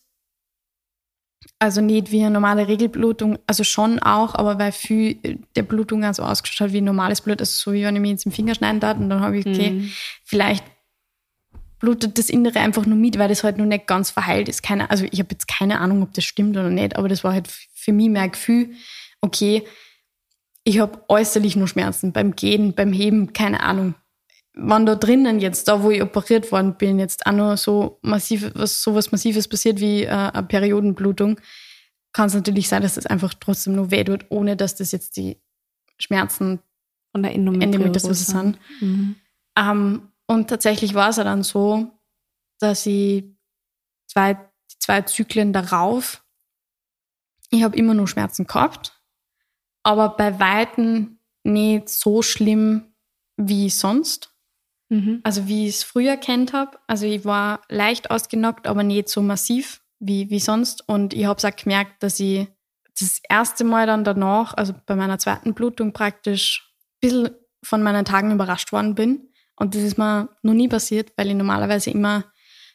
[1.58, 6.22] Also nicht wie eine normale Regelblutung, also schon auch, aber weil viel der Blutung also
[6.22, 8.80] ausgeschaut hat wie normales Blut, also so wie wenn ich mir jetzt den Finger schneiden
[8.80, 9.92] darf und dann habe ich, okay, mhm.
[10.24, 10.64] vielleicht
[11.78, 14.62] blutet das Innere einfach nur mit, weil das halt noch nicht ganz verheilt ist.
[14.62, 17.32] Keine, also ich habe jetzt keine Ahnung, ob das stimmt oder nicht, aber das war
[17.32, 18.70] halt für mich mein Gefühl,
[19.20, 19.62] okay,
[20.64, 23.94] ich habe äußerlich nur Schmerzen beim Gehen, beim Heben, keine Ahnung.
[24.58, 28.50] Wann da drinnen jetzt, da wo ich operiert worden bin, jetzt auch noch so massiv,
[28.54, 31.38] was, so was Massives passiert wie äh, eine Periodenblutung,
[32.12, 35.18] kann es natürlich sein, dass das einfach trotzdem nur weh tut, ohne dass das jetzt
[35.18, 35.38] die
[35.98, 36.60] Schmerzen
[37.12, 38.58] von der Endometriose, sind.
[38.80, 39.16] Mhm.
[39.58, 41.92] Ähm, und tatsächlich war es ja dann so,
[42.58, 43.24] dass ich
[44.06, 44.38] zwei,
[44.80, 46.24] zwei Zyklen darauf,
[47.50, 49.00] ich habe immer nur Schmerzen gehabt,
[49.82, 52.94] aber bei Weitem nicht so schlimm
[53.36, 54.35] wie sonst.
[54.88, 55.20] Mhm.
[55.24, 56.78] Also wie ich es früher kennt habe.
[56.86, 60.88] Also ich war leicht ausgenockt, aber nicht so massiv wie, wie sonst.
[60.88, 62.48] Und ich habe auch gemerkt, dass ich
[62.98, 67.30] das erste Mal dann danach, also bei meiner zweiten Blutung praktisch ein bisschen
[67.62, 69.28] von meinen Tagen überrascht worden bin.
[69.56, 72.24] Und das ist mir noch nie passiert, weil ich normalerweise immer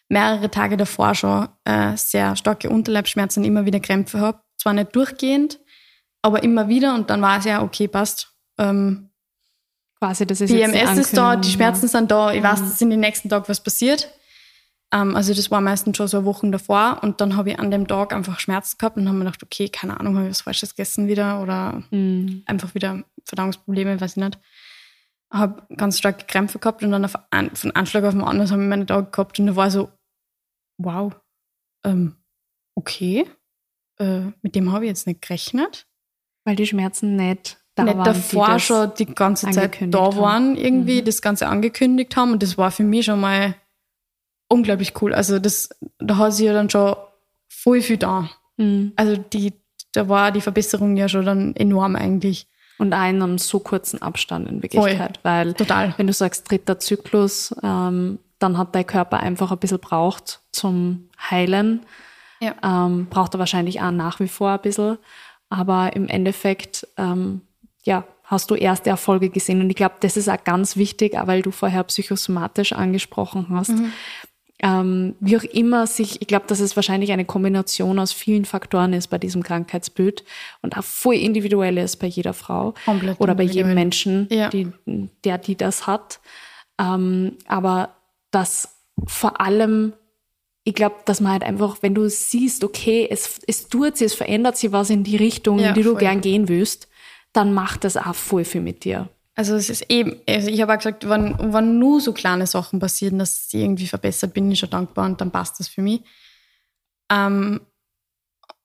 [0.10, 4.42] mehrere Tage davor schon äh, sehr starke Unterleibsschmerzen immer wieder Krämpfe habe.
[4.58, 5.60] Zwar nicht durchgehend,
[6.22, 6.94] aber immer wieder.
[6.96, 8.36] Und dann war es ja, okay, passt.
[8.58, 9.11] Ähm,
[10.02, 11.90] Quasi, das ist PMS ist da, die Schmerzen ja.
[11.90, 12.34] sind da.
[12.34, 12.44] Ich mhm.
[12.44, 14.12] weiß, dass in den nächsten Tag was passiert.
[14.92, 17.00] Ähm, also das war meistens schon so Wochen davor.
[17.04, 19.70] Und dann habe ich an dem Tag einfach Schmerzen gehabt und habe mir gedacht, okay,
[19.70, 22.44] keine Ahnung, habe ich was Falsches gegessen wieder oder mhm.
[22.48, 24.40] einfach wieder Verdauungsprobleme, weiß ich nicht
[25.32, 28.62] habe ganz starke Krämpfe gehabt und dann auf ein, von Anschlag auf den anderen habe
[28.62, 29.90] ich meine Tage gehabt und da war so,
[30.78, 31.16] wow,
[31.86, 32.18] ähm,
[32.76, 33.26] okay,
[33.98, 35.88] äh, mit dem habe ich jetzt nicht gerechnet.
[36.44, 41.02] Weil die Schmerzen nicht da nicht davor die schon die ganze Zeit da waren, irgendwie
[41.02, 41.06] mhm.
[41.06, 43.56] das Ganze angekündigt haben und das war für mich schon mal
[44.50, 45.14] unglaublich cool.
[45.14, 45.70] Also das,
[46.00, 46.96] da hat sie ja dann schon
[47.48, 48.30] voll viel da.
[48.58, 48.92] Mhm.
[48.96, 49.54] Also die,
[49.94, 52.48] da war die Verbesserung ja schon dann enorm eigentlich.
[52.78, 55.18] Und auch in einem so kurzen Abstand in Wirklichkeit.
[55.18, 55.24] Voll.
[55.24, 55.94] Weil Total.
[55.98, 61.10] wenn du sagst dritter Zyklus, ähm, dann hat dein Körper einfach ein bisschen braucht zum
[61.30, 61.86] Heilen.
[62.40, 62.56] Ja.
[62.64, 64.98] Ähm, braucht er wahrscheinlich auch nach wie vor ein bisschen.
[65.50, 67.42] Aber im Endeffekt, ähm,
[67.84, 69.62] ja, hast du erste Erfolge gesehen.
[69.62, 73.70] Und ich glaube, das ist auch ganz wichtig, weil du vorher psychosomatisch angesprochen hast.
[73.70, 73.92] Mhm
[74.64, 78.94] ähm, wie auch immer sich, ich glaube, dass es wahrscheinlich eine Kombination aus vielen Faktoren
[78.94, 80.24] ist bei diesem Krankheitsbild
[80.62, 84.50] und auch voll individuell ist bei jeder Frau Komplett oder bei jedem Menschen, ja.
[84.50, 84.68] die,
[85.24, 86.20] der die das hat.
[86.80, 87.96] Ähm, aber
[88.30, 88.78] dass
[89.08, 89.94] vor allem,
[90.64, 94.14] ich glaube, dass man halt einfach, wenn du siehst, okay, es, es tut sich, es
[94.14, 96.88] verändert sich was in die Richtung, ja, in die du gern gehen willst,
[97.34, 99.10] dann macht das auch voll viel mit dir.
[99.36, 102.80] Also es ist eben, also ich habe auch gesagt, wenn, wenn nur so kleine Sachen
[102.80, 106.02] passieren, dass sie irgendwie verbessert, bin ich schon dankbar und dann passt das für mich.
[107.10, 107.62] Ähm,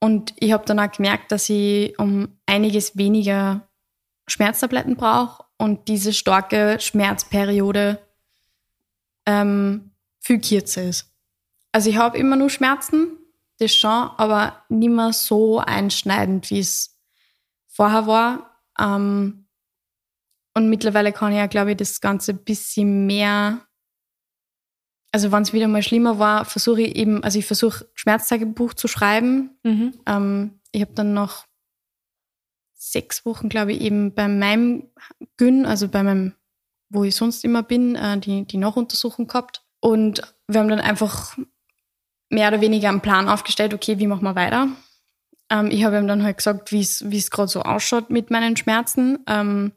[0.00, 3.66] und ich habe dann auch gemerkt, dass ich um einiges weniger
[4.26, 7.98] Schmerztabletten brauche und diese starke Schmerzperiode
[9.24, 11.06] ähm, viel kürzer ist.
[11.72, 13.18] Also ich habe immer nur Schmerzen,
[13.58, 16.98] das schon, aber nicht mehr so einschneidend, wie es
[17.66, 18.55] vorher war.
[18.78, 19.46] Ähm,
[20.54, 23.66] und mittlerweile kann ich ja, glaube ich, das Ganze ein bisschen mehr,
[25.12, 28.88] also wenn es wieder mal schlimmer war, versuche ich eben, also ich versuche Schmerztagebuch zu
[28.88, 29.58] schreiben.
[29.62, 29.94] Mhm.
[30.06, 31.46] Ähm, ich habe dann noch
[32.74, 34.90] sechs Wochen, glaube ich, eben bei meinem
[35.36, 36.34] Gyn, also bei meinem,
[36.88, 39.62] wo ich sonst immer bin, äh, die, die Nachuntersuchung gehabt.
[39.80, 41.36] Und wir haben dann einfach
[42.30, 44.68] mehr oder weniger einen Plan aufgestellt, okay, wie machen wir weiter?
[45.50, 49.18] Ähm, ich habe ihm dann halt gesagt, wie es gerade so ausschaut mit meinen Schmerzen.
[49.26, 49.72] Ähm,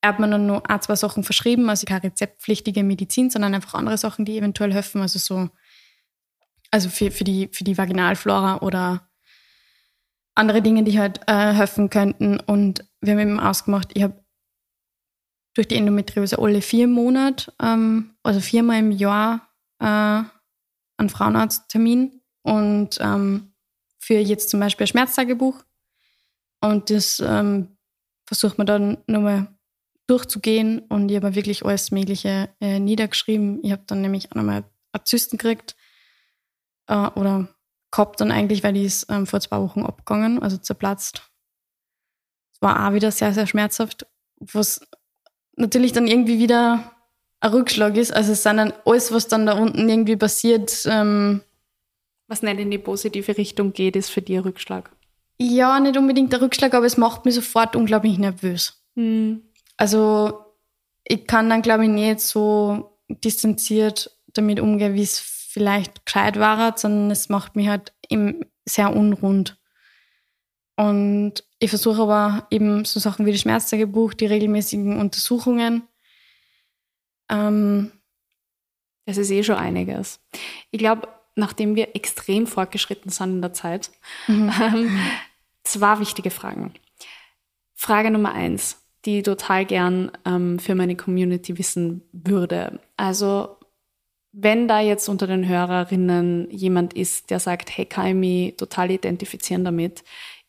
[0.00, 3.74] er hat mir dann nur ein, zwei Sachen verschrieben, also keine rezeptpflichtige Medizin, sondern einfach
[3.74, 5.50] andere Sachen, die eventuell helfen, also so,
[6.70, 9.10] also für, für, die, für die Vaginalflora oder
[10.34, 12.40] andere Dinge, die halt äh, helfen könnten.
[12.40, 14.24] Und wir haben eben ausgemacht, ich habe
[15.54, 19.48] durch die Endometriose alle vier Monate, ähm, also viermal im Jahr
[19.80, 20.22] äh,
[20.96, 23.49] einen Frauenarzttermin und ähm,
[24.00, 25.62] für jetzt zum Beispiel ein Schmerztagebuch.
[26.60, 27.76] Und das ähm,
[28.26, 29.48] versucht man dann nochmal
[30.06, 33.62] durchzugehen und ich habe wirklich alles Mögliche äh, niedergeschrieben.
[33.62, 34.64] Ich habe dann nämlich auch nochmal
[35.04, 35.76] Zysten gekriegt
[36.88, 37.48] äh, oder
[37.92, 41.22] gehabt dann eigentlich, weil die ist ähm, vor zwei Wochen abgegangen, also zerplatzt.
[42.52, 44.80] Es war auch wieder sehr, sehr schmerzhaft, was
[45.56, 46.92] natürlich dann irgendwie wieder
[47.40, 48.12] ein Rückschlag ist.
[48.12, 50.86] Also es sind dann alles, was dann da unten irgendwie passiert.
[50.86, 51.42] Ähm,
[52.30, 54.90] was nicht in die positive Richtung geht, ist für dich ein Rückschlag.
[55.38, 58.82] Ja, nicht unbedingt der Rückschlag, aber es macht mich sofort unglaublich nervös.
[58.94, 59.42] Mhm.
[59.76, 60.38] Also
[61.04, 66.78] ich kann dann, glaube ich, nicht so distanziert damit umgehen, wie es vielleicht gescheit war,
[66.78, 69.58] sondern es macht mich halt eben sehr unrund.
[70.76, 75.82] Und ich versuche aber eben so Sachen wie das Schmerztagebuch, die regelmäßigen Untersuchungen.
[77.28, 77.90] Ähm,
[79.04, 80.20] das ist eh schon einiges.
[80.70, 83.90] Ich glaube, nachdem wir extrem fortgeschritten sind in der Zeit,
[84.26, 84.52] mhm.
[84.60, 85.00] ähm,
[85.64, 86.74] zwei wichtige Fragen.
[87.74, 92.80] Frage Nummer eins, die ich total gern ähm, für meine Community wissen würde.
[92.96, 93.56] Also,
[94.32, 98.90] wenn da jetzt unter den Hörerinnen jemand ist, der sagt, hey, kann ich mich total
[98.90, 100.04] identifizieren damit.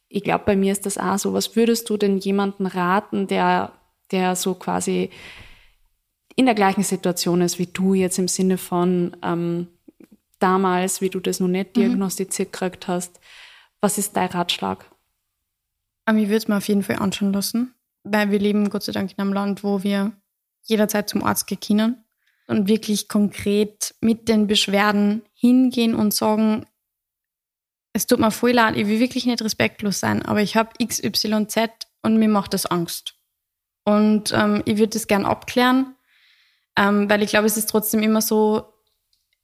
[0.07, 1.34] Ich glaube, bei mir ist das auch so.
[1.34, 3.71] Was würdest du denn jemanden raten, der,
[4.11, 5.09] der so quasi
[6.36, 9.67] in der gleichen Situation ist wie du jetzt im Sinne von ähm,
[10.42, 11.82] damals, wie du das noch nicht mhm.
[11.82, 12.52] diagnostiziert mhm.
[12.52, 13.20] gekriegt hast?
[13.80, 14.86] Was ist dein Ratschlag?
[16.08, 17.74] Ich würde es mir auf jeden Fall anschauen lassen,
[18.04, 20.12] weil wir leben Gott sei Dank in einem Land, wo wir
[20.64, 22.04] jederzeit zum Arzt gehen können
[22.48, 26.66] und wirklich konkret mit den Beschwerden hingehen und sagen,
[27.94, 31.70] es tut mir voll leid, ich will wirklich nicht respektlos sein, aber ich habe XYZ
[32.02, 33.16] und mir macht das Angst.
[33.84, 35.96] Und ähm, ich würde das gern abklären,
[36.78, 38.74] ähm, weil ich glaube, es ist trotzdem immer so,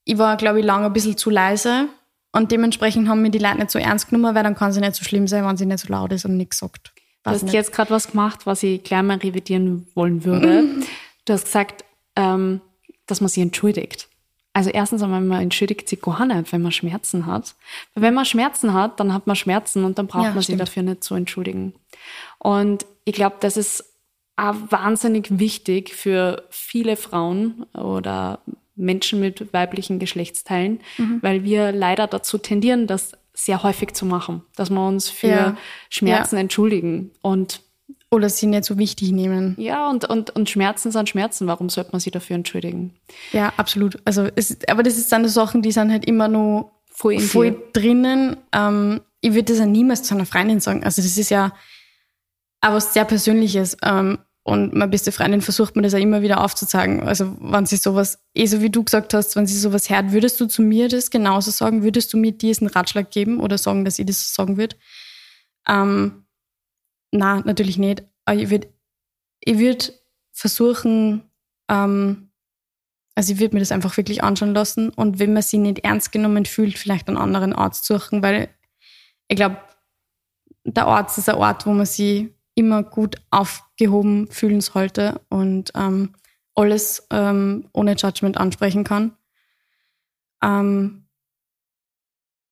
[0.08, 1.90] ich war, glaube ich, lange ein bisschen zu leise
[2.32, 4.96] und dementsprechend haben mir die Leute nicht so ernst genommen, weil dann kann sie nicht
[4.96, 6.94] so schlimm sein, wenn sie nicht so laut ist und nichts sagt.
[7.24, 10.66] Du hast jetzt gerade was gemacht, was ich gleich mal revidieren wollen würde.
[11.26, 11.84] Du hast gesagt,
[12.16, 12.62] ähm,
[13.06, 14.08] dass man sich entschuldigt.
[14.54, 17.54] Also erstens einmal, man entschuldigt sich gar nicht, wenn man Schmerzen hat.
[17.94, 20.60] Weil wenn man Schmerzen hat, dann hat man Schmerzen und dann braucht ja, man stimmt.
[20.60, 21.74] sich dafür nicht zu entschuldigen.
[22.40, 23.84] Und ich glaube, das ist
[24.38, 28.40] auch wahnsinnig wichtig für viele Frauen oder
[28.78, 31.20] Menschen mit weiblichen Geschlechtsteilen, mhm.
[31.22, 35.58] weil wir leider dazu tendieren, das sehr häufig zu machen, dass wir uns für ja.
[35.90, 36.42] Schmerzen ja.
[36.42, 37.62] entschuldigen und
[38.10, 39.56] oder sie nicht so wichtig nehmen.
[39.60, 41.46] Ja, und, und, und Schmerzen sind Schmerzen.
[41.48, 42.94] Warum sollte man sie dafür entschuldigen?
[43.34, 44.00] Ja, absolut.
[44.06, 48.38] Also es, aber das ist dann Sachen, die sind halt immer nur voll, voll drinnen.
[48.54, 50.84] Ähm, ich würde das ja niemals zu einer Freundin sagen.
[50.84, 51.52] Also das ist ja
[52.62, 53.78] auch was sehr Persönliches.
[53.84, 57.02] Ähm, und meine beste Freundin versucht mir das auch immer wieder aufzuzeigen.
[57.02, 60.40] Also, wenn sie sowas, eh so wie du gesagt hast, wenn sie sowas hört, würdest
[60.40, 61.84] du zu mir das genauso sagen?
[61.84, 64.78] Würdest du mir diesen Ratschlag geben oder sagen, dass ich das sagen würde?
[65.68, 66.24] Ähm,
[67.12, 68.04] na, natürlich nicht.
[68.24, 68.70] Aber ich würde
[69.42, 71.24] ich würd versuchen,
[71.70, 72.30] ähm,
[73.16, 76.14] also ich würde mir das einfach wirklich anschauen lassen und wenn man sie nicht ernst
[76.14, 78.48] genommen fühlt, vielleicht einen anderen Arzt suchen, weil
[79.28, 79.58] ich glaube,
[80.64, 86.16] der Arzt ist ein Ort, wo man sie immer gut aufgehoben fühlen sollte und ähm,
[86.56, 89.16] alles ähm, ohne Judgment ansprechen kann.
[90.44, 91.06] Ähm,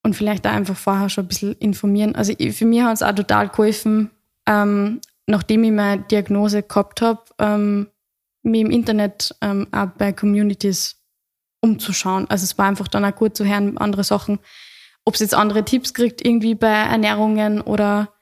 [0.04, 2.16] und vielleicht da einfach vorher schon ein bisschen informieren.
[2.16, 4.12] Also ich, für mich hat es auch total geholfen,
[4.46, 7.88] ähm, nachdem ich meine Diagnose gehabt habe, ähm,
[8.44, 11.02] mich im Internet ähm, auch bei Communities
[11.62, 12.30] umzuschauen.
[12.30, 14.38] Also es war einfach dann auch gut zu hören, andere Sachen,
[15.04, 18.15] ob es jetzt andere Tipps kriegt, irgendwie bei Ernährungen oder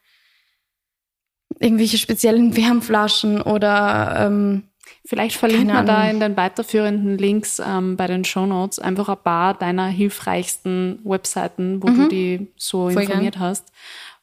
[1.64, 4.64] irgendwelche speziellen Wärmflaschen oder ähm,
[5.05, 9.18] Vielleicht verlinkt man da in den weiterführenden Links ähm, bei den Show Notes einfach ein
[9.22, 11.95] paar deiner hilfreichsten Webseiten, wo mhm.
[11.95, 13.43] du die so Voll informiert gern.
[13.43, 13.72] hast.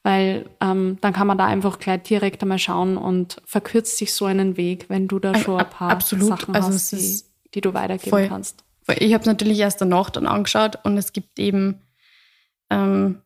[0.02, 4.24] Weil ähm, dann kann man da einfach gleich direkt einmal schauen und verkürzt sich so
[4.24, 6.28] einen Weg, wenn du da schon ein paar Absolut.
[6.28, 7.20] Sachen also hast, die,
[7.54, 8.28] die, du weitergeben voll.
[8.28, 8.64] kannst.
[8.98, 11.82] Ich habe es natürlich erst danach dann angeschaut und es gibt eben
[12.70, 13.20] ähm,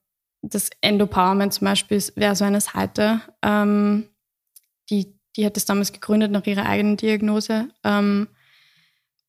[0.49, 4.09] das Endopowerment zum Beispiel wäre so eine Seite, ähm,
[4.91, 8.29] die, die hat das damals gegründet nach ihrer eigenen Diagnose ähm,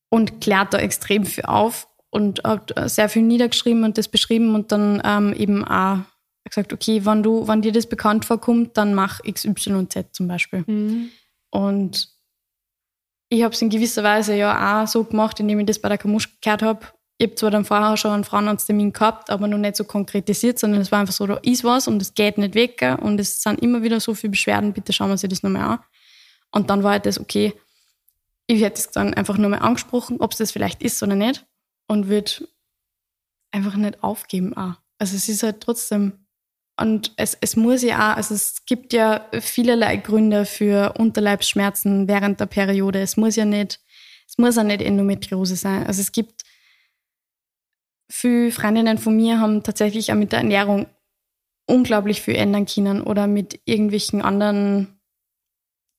[0.08, 4.72] und klärt da extrem viel auf und hat sehr viel niedergeschrieben und das beschrieben und
[4.72, 5.98] dann ähm, eben auch
[6.44, 10.64] gesagt, okay, wenn du, wenn dir das bekannt vorkommt, dann mach XYZ zum Beispiel.
[10.66, 11.10] Mhm.
[11.50, 12.08] Und
[13.28, 15.98] ich habe es in gewisser Weise ja auch so gemacht, indem ich das bei der
[15.98, 16.86] Kamusch gehört habe
[17.18, 20.82] ich habe zwar dann vorher schon einen Frauenarzttermin gehabt, aber noch nicht so konkretisiert, sondern
[20.82, 23.60] es war einfach so, da ist was und es geht nicht weg und es sind
[23.60, 25.78] immer wieder so viele Beschwerden, bitte schauen wir sich das nochmal an.
[26.50, 27.54] Und dann war halt das, okay,
[28.46, 31.46] ich hätte es dann einfach nur mal angesprochen, ob es das vielleicht ist oder nicht
[31.86, 32.48] und würde
[33.50, 34.74] einfach nicht aufgeben auch.
[34.98, 36.26] Also es ist halt trotzdem,
[36.78, 42.38] und es, es muss ja auch, also es gibt ja vielerlei Gründe für Unterleibsschmerzen während
[42.38, 43.00] der Periode.
[43.00, 43.80] Es muss ja nicht,
[44.28, 45.86] es muss auch nicht Endometriose sein.
[45.86, 46.35] Also es gibt
[48.08, 50.86] Viele Freundinnen von mir haben tatsächlich auch mit der Ernährung
[51.66, 55.00] unglaublich viel ändern können oder mit irgendwelchen anderen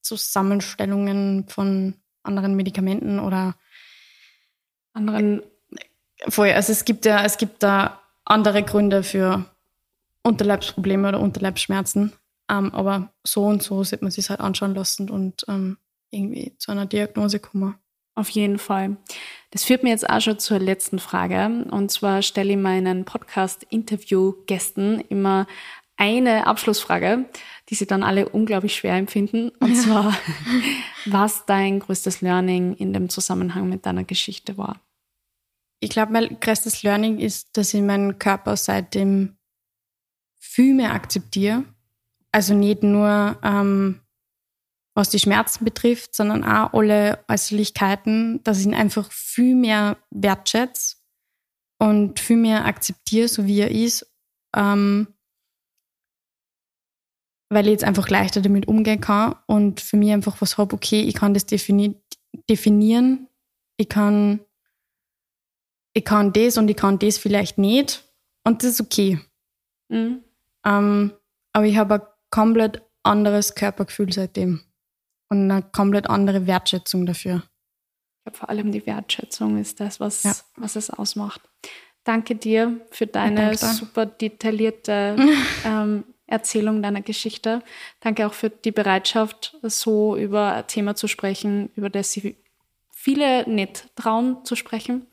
[0.01, 3.55] Zusammenstellungen von anderen Medikamenten oder
[4.93, 5.41] anderen.
[6.29, 9.45] Voll, also es gibt ja, es gibt da andere Gründe für
[10.23, 12.13] Unterleibsprobleme oder Unterleibsschmerzen.
[12.49, 15.77] Ähm, aber so und so sollte man sich halt anschauen lassen und ähm,
[16.11, 17.75] irgendwie zu einer Diagnose kommen.
[18.17, 18.97] Auf jeden Fall.
[19.51, 21.67] Das führt mir jetzt auch schon zur letzten Frage.
[21.69, 25.45] Und zwar stelle ich meinen Podcast-Interview-Gästen immer
[25.97, 27.25] eine Abschlussfrage,
[27.69, 29.49] die sie dann alle unglaublich schwer empfinden.
[29.59, 30.17] Und zwar,
[31.05, 34.81] was dein größtes Learning in dem Zusammenhang mit deiner Geschichte war?
[35.79, 39.37] Ich glaube, mein größtes Learning ist, dass ich meinen Körper seitdem
[40.39, 41.65] viel mehr akzeptiere.
[42.31, 44.01] Also nicht nur ähm,
[44.97, 50.95] was die Schmerzen betrifft, sondern auch alle Äußerlichkeiten, dass ich ihn einfach viel mehr wertschätze
[51.79, 54.11] und viel mehr akzeptiere, so wie er ist,
[54.55, 55.13] ähm,
[57.49, 61.01] weil ich jetzt einfach leichter damit umgehen kann und für mich einfach was habe, okay,
[61.01, 62.01] ich kann das defini
[62.49, 63.27] definieren,
[63.77, 64.39] ich kann,
[65.93, 68.03] ich kann das und ich kann das vielleicht nicht
[68.43, 69.19] und das ist okay.
[69.89, 70.23] Mhm.
[70.65, 71.13] Ähm,
[71.53, 74.66] aber ich habe ein komplett anderes Körpergefühl seitdem
[75.29, 77.43] und eine komplett andere Wertschätzung dafür.
[78.17, 80.35] Ich glaube, vor allem die Wertschätzung ist das, was, ja.
[80.55, 81.41] was es ausmacht.
[82.03, 85.17] Danke dir für deine super detaillierte
[85.65, 87.63] ähm, Erzählung deiner Geschichte.
[88.01, 92.37] Danke auch für die Bereitschaft, so über ein Thema zu sprechen, über das sie
[92.91, 95.07] viele nicht trauen zu sprechen.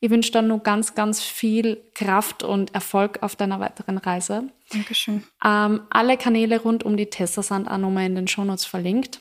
[0.00, 4.48] Ich wünsche dir nur ganz, ganz viel Kraft und Erfolg auf deiner weiteren Reise.
[4.70, 5.24] Dankeschön.
[5.44, 9.20] Ähm, alle Kanäle rund um die Tessa sind auch nochmal in den Shownotes verlinkt.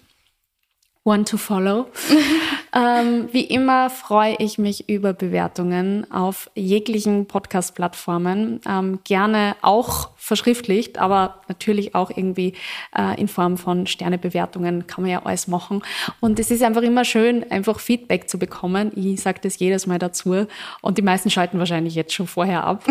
[1.05, 1.87] One to follow.
[2.75, 8.59] ähm, wie immer freue ich mich über Bewertungen auf jeglichen Podcast-Plattformen.
[8.67, 12.53] Ähm, gerne auch verschriftlicht, aber natürlich auch irgendwie
[12.95, 15.81] äh, in Form von Sternebewertungen kann man ja alles machen.
[16.19, 18.91] Und es ist einfach immer schön, einfach Feedback zu bekommen.
[18.95, 20.45] Ich sage das jedes Mal dazu
[20.81, 22.83] und die meisten schalten wahrscheinlich jetzt schon vorher ab.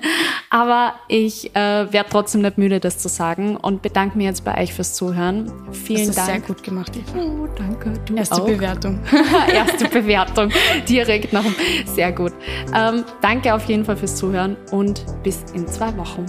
[0.50, 4.60] aber ich äh, werde trotzdem nicht müde, das zu sagen und bedanke mich jetzt bei
[4.60, 5.52] euch fürs Zuhören.
[5.72, 6.28] Vielen das ist Dank.
[6.28, 7.22] Sehr gut gemacht, Eva.
[7.22, 7.92] Oh, danke.
[8.06, 8.46] Du Erste auch.
[8.46, 9.00] Bewertung.
[9.52, 10.50] Erste Bewertung.
[10.88, 11.54] Direkt nach dem.
[11.86, 12.32] Sehr gut.
[12.74, 16.26] Ähm, danke auf jeden Fall fürs Zuhören und bis in zwei Wochen.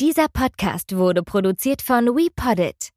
[0.00, 2.90] Dieser Podcast wurde produziert von WePoddit.